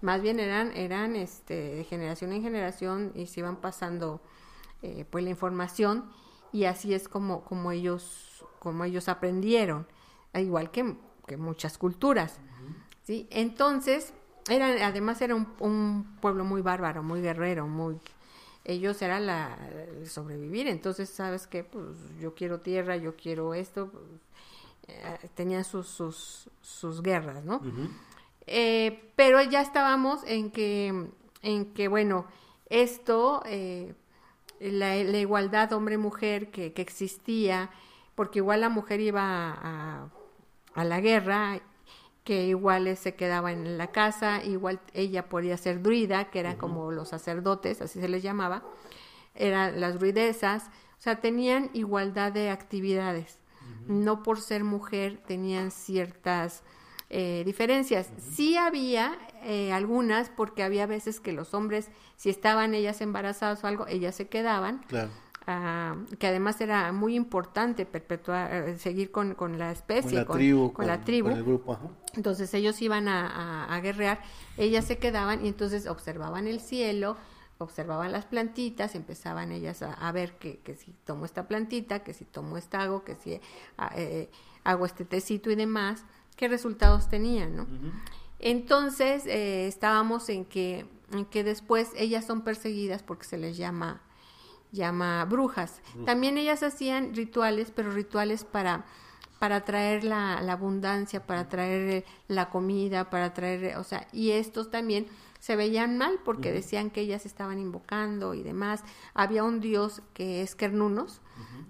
[0.00, 4.20] más bien eran, eran este, de generación en generación y se iban pasando
[4.82, 6.10] eh, pues la información
[6.50, 9.86] y así es como, como ellos como ellos aprendieron,
[10.34, 12.40] igual que, que muchas culturas.
[13.04, 13.28] ¿sí?
[13.30, 14.12] Entonces,
[14.50, 18.00] era, además era un, pueblo muy bárbaro, muy guerrero, muy...
[18.64, 19.56] Ellos era la,
[20.04, 21.62] sobrevivir, entonces, ¿sabes qué?
[21.62, 23.92] Pues yo quiero tierra, yo quiero esto.
[23.92, 24.02] Pues,
[24.88, 27.60] eh, tenían sus, sus, sus, guerras, ¿no?
[28.46, 31.08] Eh, pero ya estábamos en que,
[31.42, 32.26] en que bueno,
[32.68, 33.94] esto, eh,
[34.60, 37.70] la, la, igualdad hombre-mujer que, que, existía,
[38.14, 40.08] porque igual la mujer iba a,
[40.74, 41.60] a, la guerra,
[42.22, 46.92] que igual se quedaba en la casa, igual ella podía ser druida, que eran como
[46.92, 48.62] los sacerdotes, así se les llamaba,
[49.34, 53.38] eran las druidesas, o sea, tenían igualdad de actividades,
[53.86, 56.62] no por ser mujer tenían ciertas
[57.08, 58.10] eh, diferencias.
[58.18, 63.66] Sí había eh, algunas, porque había veces que los hombres, si estaban ellas embarazadas o
[63.66, 64.78] algo, ellas se quedaban.
[64.88, 65.10] Claro.
[65.48, 70.72] Ah, que además era muy importante perpetuar, eh, seguir con, la especie, con la tribu,
[70.72, 71.28] con, la tribu.
[71.28, 71.78] el grupo,
[72.14, 74.20] Entonces ellos iban a, a, guerrear,
[74.56, 77.16] ellas se quedaban y entonces observaban el cielo,
[77.58, 82.24] observaban las plantitas, empezaban ellas a, ver que, que, si tomo esta plantita, que si
[82.24, 83.40] tomo esta hago, que si
[83.78, 84.30] ah, eh,
[84.64, 86.04] hago este tecito y demás,
[86.36, 87.66] qué resultados tenían, ¿no?
[88.38, 94.02] Entonces eh, estábamos en que, en que después ellas son perseguidas porque se les llama
[94.72, 95.80] llama brujas.
[96.04, 98.84] También ellas hacían rituales, pero rituales para
[99.38, 105.06] para traer la, abundancia, para traer la comida, para traer, o sea, y estos también
[105.46, 108.82] se veían mal porque decían que ellas estaban invocando y demás.
[109.14, 111.20] Había un dios que es Kernunos,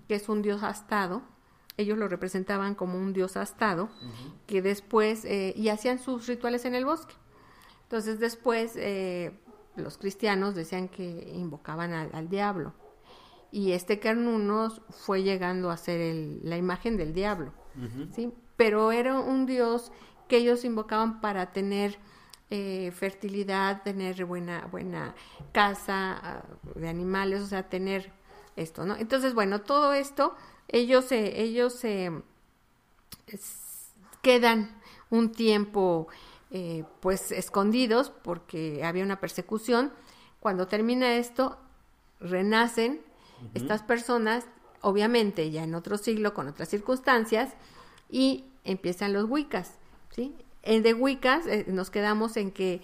[0.08, 1.20] que es un dios astado,
[1.76, 3.90] ellos lo representaban como un dios astado,
[4.46, 7.12] que después, eh, y hacían sus rituales en el bosque.
[7.82, 9.38] Entonces después eh,
[9.76, 12.72] los cristianos decían que invocaban al diablo
[13.52, 17.52] y este Carnunos fue llegando a ser la imagen del diablo,
[18.14, 18.32] ¿sí?
[18.56, 19.92] Pero era un dios
[20.28, 21.98] que ellos invocaban para tener
[22.50, 25.14] eh, fertilidad, tener buena, buena
[25.52, 26.42] casa ah,
[26.74, 28.12] de animales, o sea, tener
[28.54, 28.96] esto, ¿no?
[28.96, 30.34] Entonces, bueno, todo esto,
[30.68, 32.12] ellos se, ellos se
[34.22, 34.80] quedan
[35.10, 36.08] un tiempo
[36.50, 39.92] eh, pues escondidos porque había una persecución.
[40.40, 41.58] Cuando termina esto,
[42.20, 43.02] renacen
[43.54, 44.46] estas personas,
[44.80, 47.54] obviamente ya en otro siglo, con otras circunstancias,
[48.08, 49.72] y empiezan los Wiccas,
[50.10, 50.34] ¿sí?
[50.66, 52.82] En de Wiccas eh, nos quedamos en que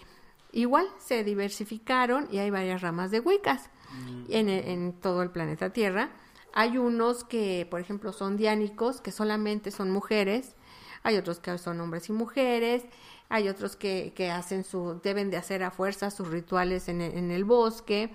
[0.52, 4.24] igual se diversificaron y hay varias ramas de Wiccas mm.
[4.28, 6.10] en, en todo el planeta Tierra.
[6.54, 10.54] Hay unos que, por ejemplo, son diánicos, que solamente son mujeres,
[11.02, 12.84] hay otros que son hombres y mujeres,
[13.28, 17.30] hay otros que, que hacen su, deben de hacer a fuerza sus rituales en en
[17.30, 18.12] el bosque,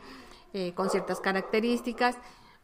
[0.54, 2.16] eh, con ciertas características,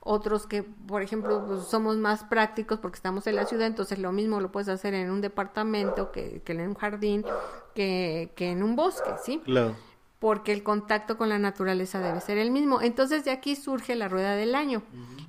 [0.05, 4.11] otros que, por ejemplo, pues, somos más prácticos porque estamos en la ciudad, entonces lo
[4.11, 7.25] mismo lo puedes hacer en un departamento que, en un jardín,
[7.73, 9.41] que, en un bosque, ¿sí?
[9.45, 9.75] Claro.
[10.19, 12.81] porque el contacto con la naturaleza debe ser el mismo.
[12.81, 14.83] Entonces de aquí surge la rueda del año,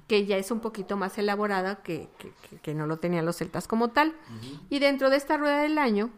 [0.07, 2.09] que ya es un poquito más elaborada que,
[2.63, 4.15] que, no lo tenían los celtas como tal.
[4.71, 6.11] Y dentro de esta rueda del año,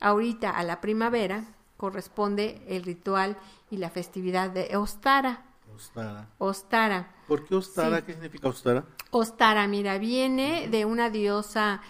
[0.00, 1.44] ahorita a la primavera,
[1.76, 3.36] corresponde el ritual
[3.70, 5.44] y la festividad de Ostara.
[5.74, 6.28] Ostara.
[6.38, 7.13] Ostara.
[7.26, 8.04] ¿Por qué Ostara?
[8.04, 8.84] ¿Qué significa Ostara?
[9.10, 11.80] Ostara, mira, viene de una diosa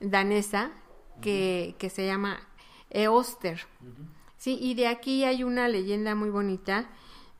[0.00, 0.70] danesa
[1.20, 2.40] que, que se llama
[2.90, 3.60] Eoster.
[4.36, 6.90] Sí, y de aquí hay una leyenda muy bonita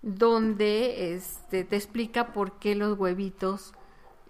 [0.02, 3.72] donde este, te explica por qué los huevitos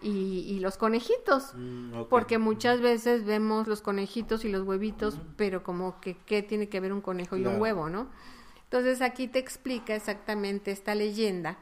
[0.02, 1.52] y, los conejitos.
[1.54, 6.68] Mm, Porque muchas veces vemos los conejitos y los huevitos, pero como que qué tiene
[6.68, 8.08] que ver un conejo y un huevo, ¿no?
[8.64, 11.58] Entonces aquí te explica exactamente esta leyenda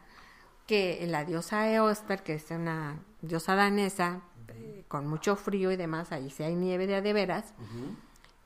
[0.66, 6.12] que la diosa Eoster, que es una diosa danesa, eh, con mucho frío y demás,
[6.12, 7.54] ahí si hay nieve de, de veras,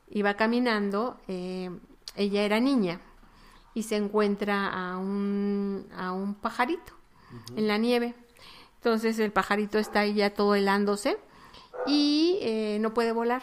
[0.09, 1.71] iba caminando eh,
[2.17, 3.01] ella era niña
[3.75, 6.95] y se encuentra a un, a un pajarito
[7.57, 8.15] en la nieve.
[8.77, 11.19] Entonces el pajarito está ahí ya todo helándose
[11.87, 13.43] y eh, no puede volar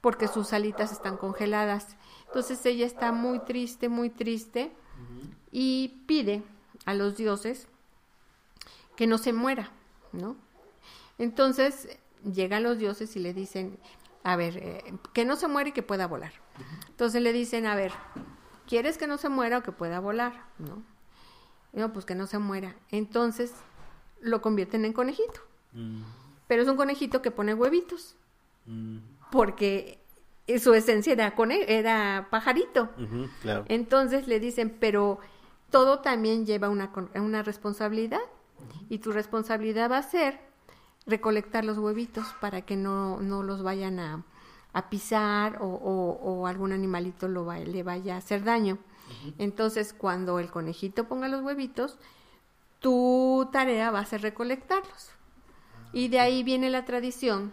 [0.00, 1.96] porque sus alitas están congeladas.
[2.26, 4.72] Entonces ella está muy triste, muy triste
[5.52, 6.42] y pide
[6.84, 7.68] a los dioses
[8.96, 9.70] que no se muera,
[10.12, 10.36] ¿no?
[11.18, 13.78] Entonces llegan los dioses y le dicen,
[14.24, 16.32] a ver, eh, que no se muere y que pueda volar.
[16.88, 17.92] Entonces le dicen, a ver,
[18.66, 20.44] ¿quieres que no se muera o que pueda volar?
[20.58, 20.82] ¿No?
[21.72, 22.76] No, pues que no se muera.
[22.90, 23.52] Entonces
[24.20, 25.40] lo convierten en conejito.
[25.72, 26.02] Mm.
[26.46, 28.14] Pero es un conejito que pone huevitos.
[28.66, 28.98] Mm.
[29.30, 29.98] Porque
[30.58, 31.34] su esencia era,
[31.66, 32.90] era pajarito.
[33.68, 35.18] Entonces le dicen, pero
[35.72, 38.20] todo también lleva una, una responsabilidad.
[38.88, 40.38] Y tu responsabilidad va a ser
[41.06, 44.24] recolectar los huevitos para que no, no los vayan a,
[44.72, 48.78] a pisar o, o, algún animalito lo le vaya a hacer daño.
[49.38, 51.98] Entonces, cuando el conejito ponga los huevitos,
[52.78, 55.10] tu tarea va a ser recolectarlos.
[55.92, 57.52] Y de ahí viene la tradición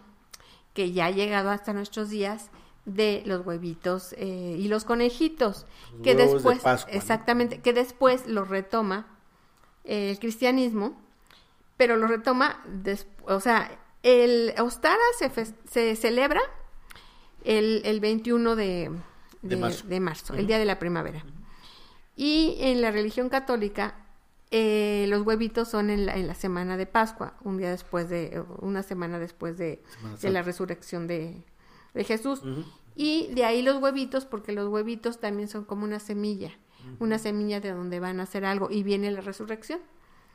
[0.74, 2.50] que ya ha llegado hasta nuestros días
[2.94, 5.66] de los huevitos eh, y los conejitos,
[6.02, 9.06] que después, exactamente, que después los retoma
[9.84, 11.00] el cristianismo,
[11.76, 12.64] pero lo retoma,
[13.24, 15.30] o sea, el Ostara se,
[15.68, 16.40] se celebra
[17.44, 18.90] el, el 21 de,
[19.42, 21.24] de, marzo, el día de la primavera.
[22.16, 23.94] Y en la religión católica,
[24.50, 28.42] eh, los huevitos son en la, en la, semana de Pascua, un día después de,
[28.58, 29.82] una semana después de,
[30.20, 31.44] de la resurrección de,
[31.94, 32.42] de Jesús.
[32.96, 36.52] Y de ahí los huevitos, porque los huevitos también son como una semilla,
[36.98, 39.80] una semilla de donde van a hacer algo y viene la resurrección.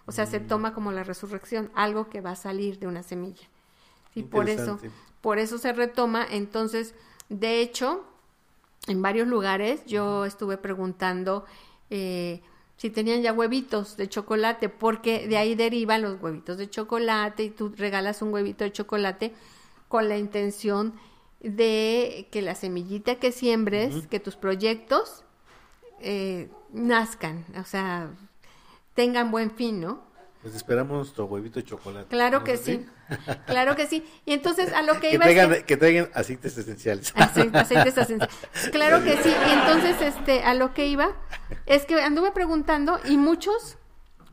[0.05, 0.47] O sea, se mm.
[0.47, 3.47] toma como la resurrección, algo que va a salir de una semilla.
[4.13, 4.79] Y por eso,
[5.21, 6.25] por eso se retoma.
[6.29, 6.95] Entonces,
[7.29, 8.05] de hecho,
[8.87, 11.45] en varios lugares yo estuve preguntando
[11.89, 12.41] eh,
[12.77, 17.49] si tenían ya huevitos de chocolate, porque de ahí derivan los huevitos de chocolate y
[17.49, 19.33] tú regalas un huevito de chocolate
[19.87, 20.99] con la intención de
[21.53, 25.23] que la semillita que siembres, que tus proyectos
[25.99, 28.09] eh, nazcan, o sea,
[28.93, 30.03] tengan buen fin, ¿no?
[30.41, 32.07] Pues esperamos nuestro huevito de chocolate.
[32.07, 32.85] Claro que sí,
[33.47, 34.05] claro que sí.
[34.25, 37.11] Y entonces a lo que, iba traigan, Que traigan aceites esenciales.
[37.15, 38.29] aceites esenciales.
[38.71, 39.29] Claro que sí.
[39.29, 41.15] Y entonces este, a lo que iba
[41.65, 43.79] es que anduve preguntando y muchos,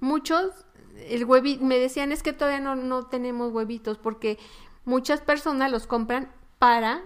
[0.01, 0.67] muchos,
[1.09, 4.39] el huevito, me decían es que todavía no, no tenemos huevitos porque
[4.85, 6.31] muchas personas los compran
[6.63, 7.03] para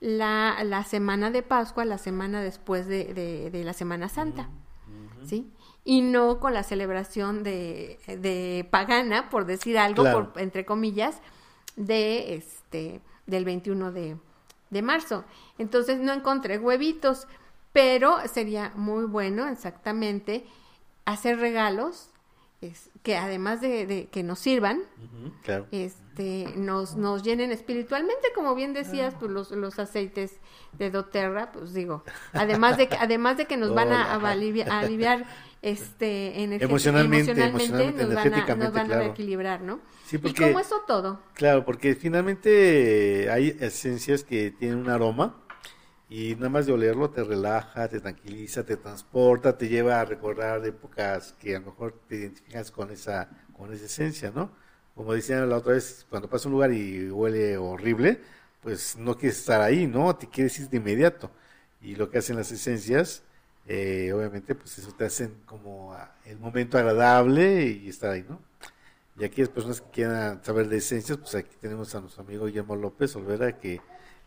[0.00, 3.12] la, la semana de Pascua, la semana después de,
[3.52, 4.48] de, la Semana Santa.
[5.26, 5.52] ¿Sí?
[5.84, 11.20] y no con la celebración de, de pagana, por decir algo, por, entre comillas,
[11.76, 14.16] de este del 21 de,
[14.70, 15.26] de marzo.
[15.58, 17.26] Entonces no encontré huevitos,
[17.74, 20.46] pero sería muy bueno exactamente
[21.04, 22.08] hacer regalos
[23.02, 24.82] que además de, que nos sirvan,
[25.70, 30.38] este, nos, nos llenen espiritualmente, como bien decías, pues los, los aceites
[30.78, 32.02] de doTERRA, pues digo,
[32.32, 35.26] además de que, además de que nos van a, aliviar,
[35.62, 39.80] este, emocionalmente, emocionalmente, nos, van a, nos van a equilibrar, ¿no?
[40.06, 41.20] Sí, y como eso todo.
[41.34, 45.36] Claro, porque finalmente hay esencias que tienen un aroma,
[46.08, 50.64] y nada más de olerlo te relaja, te tranquiliza, te transporta, te lleva a recordar
[50.66, 54.50] épocas que a lo mejor te identificas con esa, con esa esencia, ¿no?
[54.94, 58.20] Como decían la otra vez, cuando pasas un lugar y huele horrible,
[58.60, 60.14] pues no quieres estar ahí, ¿no?
[60.16, 61.30] Te quieres ir de inmediato.
[61.80, 63.22] Y lo que hacen las esencias,
[63.66, 68.40] eh, obviamente, pues eso te hacen como el momento agradable y estar ahí, ¿no?
[69.18, 72.46] Y aquí las personas que quieran saber de esencias, pues aquí tenemos a nuestro amigo
[72.46, 73.80] Guillermo López Olvera, que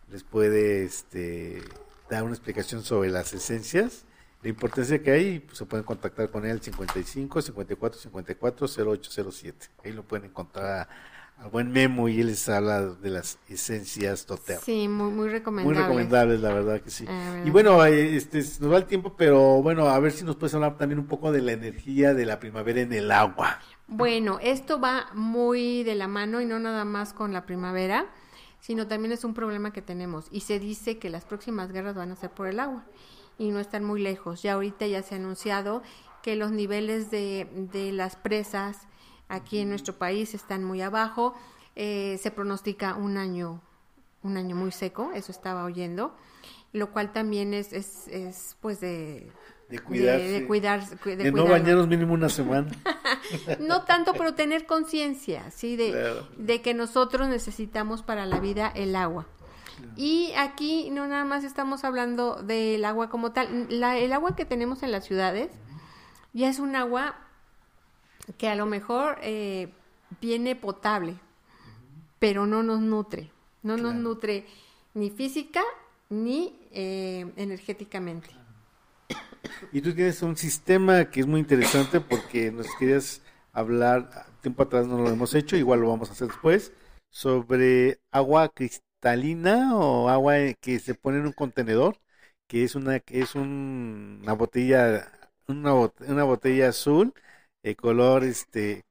[0.10, 1.62] les puede este,
[2.10, 4.06] dar una explicación sobre las esencias
[4.44, 9.68] la importancia que hay, pues, se pueden contactar con él 55 54 54 0807.
[9.84, 10.88] Ahí lo pueden encontrar
[11.38, 14.62] al buen Memo y él les habla de las esencias doTERRA.
[14.62, 15.78] Sí, muy, muy recomendables.
[15.78, 17.06] Muy recomendables, la verdad que sí.
[17.46, 20.78] Y bueno, este, nos va el tiempo, pero bueno, a ver si nos puedes hablar
[20.78, 23.60] también un poco de la energía de la primavera en el agua.
[23.88, 28.06] Bueno, esto va muy de la mano y no nada más con la primavera,
[28.60, 30.28] sino también es un problema que tenemos.
[30.32, 32.86] Y se dice que las próximas guerras van a ser por el agua
[33.38, 34.42] y no están muy lejos.
[34.42, 35.82] Ya ahorita ya se ha anunciado
[36.24, 38.88] que los niveles de, de las presas
[39.30, 41.36] aquí en nuestro país están muy abajo.
[41.76, 43.62] Eh, se pronostica un año,
[44.24, 46.16] un año muy seco, eso estaba oyendo,
[46.74, 49.32] lo cual también es, es, es pues de,
[49.70, 50.28] de cuidarse.
[50.28, 52.72] De, cuidar, de, no bañarnos mínimo una semana.
[53.60, 55.76] no tanto, pero tener conciencia, ¿sí?
[55.76, 59.28] De, de que nosotros necesitamos para la vida el agua.
[59.96, 63.68] Y aquí no nada más estamos hablando del agua como tal.
[63.70, 65.52] La, el agua que tenemos en las ciudades
[66.34, 67.16] ya es un agua
[68.38, 69.70] que a lo mejor eh,
[70.22, 71.16] viene potable,
[72.20, 73.32] pero no nos nutre.
[73.64, 74.46] No nos nutre
[74.94, 75.62] ni física
[76.10, 78.30] ni eh, energéticamente.
[79.72, 83.22] Y tú tienes un sistema que es muy interesante porque nos querías
[83.52, 86.74] hablar, tiempo atrás no lo hemos hecho, igual lo vamos a hacer después,
[87.10, 92.00] sobre agua cristalina o agua que se pone en un contenedor,
[92.48, 95.12] que es una, que es una botella,
[95.48, 95.74] una,
[96.08, 97.14] una botella azul
[97.76, 98.86] color, este.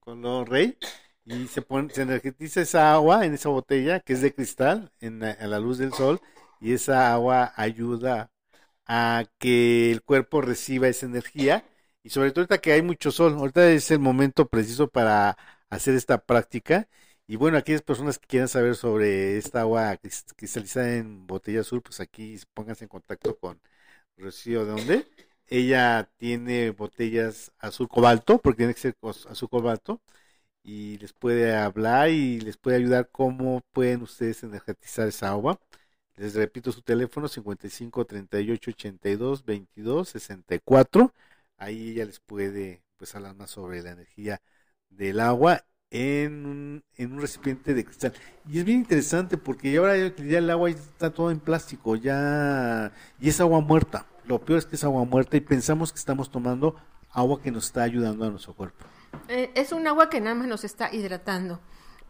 [0.00, 0.76] Color rey.
[1.24, 5.22] Y se pone, se energetiza esa agua en esa botella que es de cristal en
[5.22, 6.20] a la luz del sol
[6.60, 8.30] y esa agua ayuda
[8.92, 11.64] a que el cuerpo reciba esa energía
[12.02, 15.36] y sobre todo ahorita que hay mucho sol, ahorita es el momento preciso para
[15.70, 16.88] hacer esta práctica
[17.26, 19.96] y bueno, aquellas personas que quieran saber sobre esta agua
[20.36, 23.60] cristalizada en botella azul, pues aquí pónganse en contacto con
[24.16, 25.06] Rocío, ¿de dónde?
[25.46, 28.96] Ella tiene botellas azul cobalto, porque tiene que ser
[29.28, 30.00] azul cobalto,
[30.62, 35.60] y les puede hablar y les puede ayudar cómo pueden ustedes energetizar esa agua.
[36.20, 41.14] Les repito su teléfono 55 38 82 22 64.
[41.56, 44.42] Ahí ella les puede pues hablar más sobre la energía
[44.90, 48.12] del agua en un, en un recipiente de cristal.
[48.46, 53.30] Y es bien interesante porque ahora ya el agua está todo en plástico, ya y
[53.30, 54.04] es agua muerta.
[54.26, 56.76] Lo peor es que es agua muerta y pensamos que estamos tomando
[57.12, 58.84] agua que nos está ayudando a nuestro cuerpo.
[59.28, 61.60] Eh, es un agua que nada más nos está hidratando,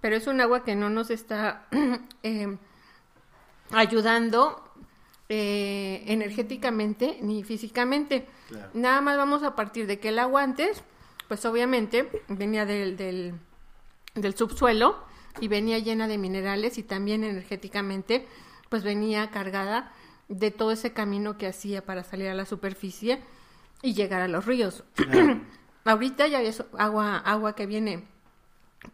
[0.01, 1.69] pero es un agua que no nos está
[2.25, 2.59] eh,
[3.73, 4.64] ayudando
[5.29, 8.27] eh, energéticamente ni físicamente.
[8.75, 10.83] Nada más vamos a partir de que el agua antes,
[11.29, 13.35] pues obviamente venía del, del,
[14.14, 14.97] del subsuelo
[15.41, 18.27] y venía llena de minerales y también energéticamente,
[18.68, 19.93] pues venía cargada
[20.29, 23.23] de todo ese camino que hacía para salir a la superficie
[23.83, 24.85] y llegar a los ríos.
[25.85, 28.05] Ahorita ya es agua, agua que viene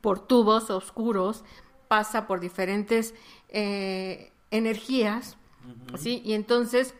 [0.00, 1.44] por tubos oscuros,
[1.88, 3.14] pasa por diferentes
[3.48, 5.36] eh, energías,
[5.98, 6.22] ¿sí?
[6.24, 6.94] Y entonces,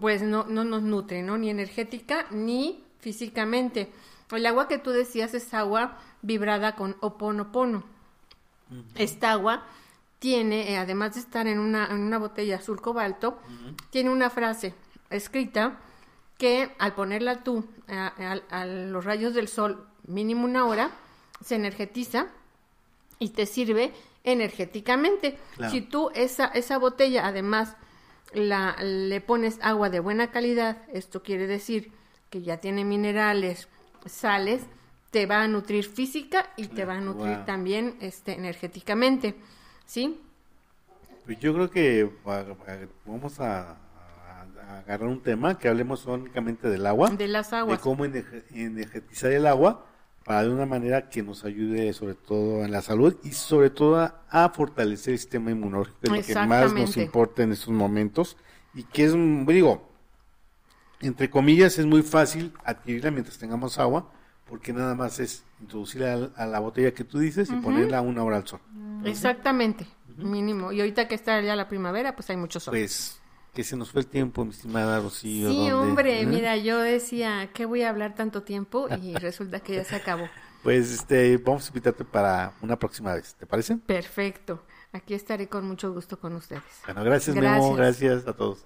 [0.00, 1.38] pues no, no nos nutre, ¿no?
[1.38, 3.92] Ni energética ni físicamente.
[4.30, 7.84] El agua que tú decías es agua vibrada con oponopono.
[8.94, 9.64] Esta agua
[10.18, 13.38] tiene, eh, además de estar en una, en una botella azul cobalto,
[13.90, 14.74] tiene una frase
[15.10, 15.78] escrita
[16.38, 20.90] que al ponerla tú a, los rayos del sol mínimo una hora,
[21.44, 22.28] se energetiza
[23.18, 23.92] y te sirve
[24.24, 25.38] energéticamente.
[25.70, 27.76] Si tú esa, esa botella además
[28.32, 31.92] la, le pones agua de buena calidad, esto quiere decir
[32.30, 33.68] que ya tiene minerales,
[34.06, 34.62] sales,
[35.10, 39.34] te va a nutrir física y te va a nutrir también este, energéticamente.
[39.84, 40.20] ¿sí?
[41.24, 42.10] Pues yo creo que
[43.04, 43.78] vamos a,
[44.78, 47.10] agarrar un tema que hablemos únicamente del agua.
[47.10, 47.78] De las aguas.
[47.78, 49.84] De cómo energetizar el agua
[50.24, 53.98] para de una manera que nos ayude sobre todo en la salud y sobre todo
[53.98, 58.36] a, fortalecer el sistema inmunológico, que es lo que más nos importa en estos momentos
[58.74, 59.14] y que es,
[59.46, 59.88] digo,
[61.00, 64.10] entre comillas, es muy fácil adquirirla mientras tengamos agua,
[64.48, 68.36] porque nada más es introducirla a, la botella que tú dices y ponerla una hora
[68.36, 68.60] al sol.
[69.04, 70.72] Exactamente, mínimo.
[70.72, 72.72] Y ahorita que está ya la primavera, pues hay mucho sol.
[72.72, 73.21] Pues
[73.52, 75.50] que se nos fue el tiempo, mi estimada Rocío.
[75.50, 78.88] Sí, hombre, mira, yo decía, ¿qué voy a hablar tanto tiempo?
[79.02, 80.28] Y resulta que ya se acabó.
[80.62, 83.76] Pues este, vamos a invitarte para una próxima vez, ¿te parece?
[83.76, 84.62] Perfecto.
[84.92, 86.62] Aquí estaré con mucho gusto con ustedes.
[86.84, 87.62] Bueno, gracias, gracias.
[87.62, 88.64] Memo, gracias a todos.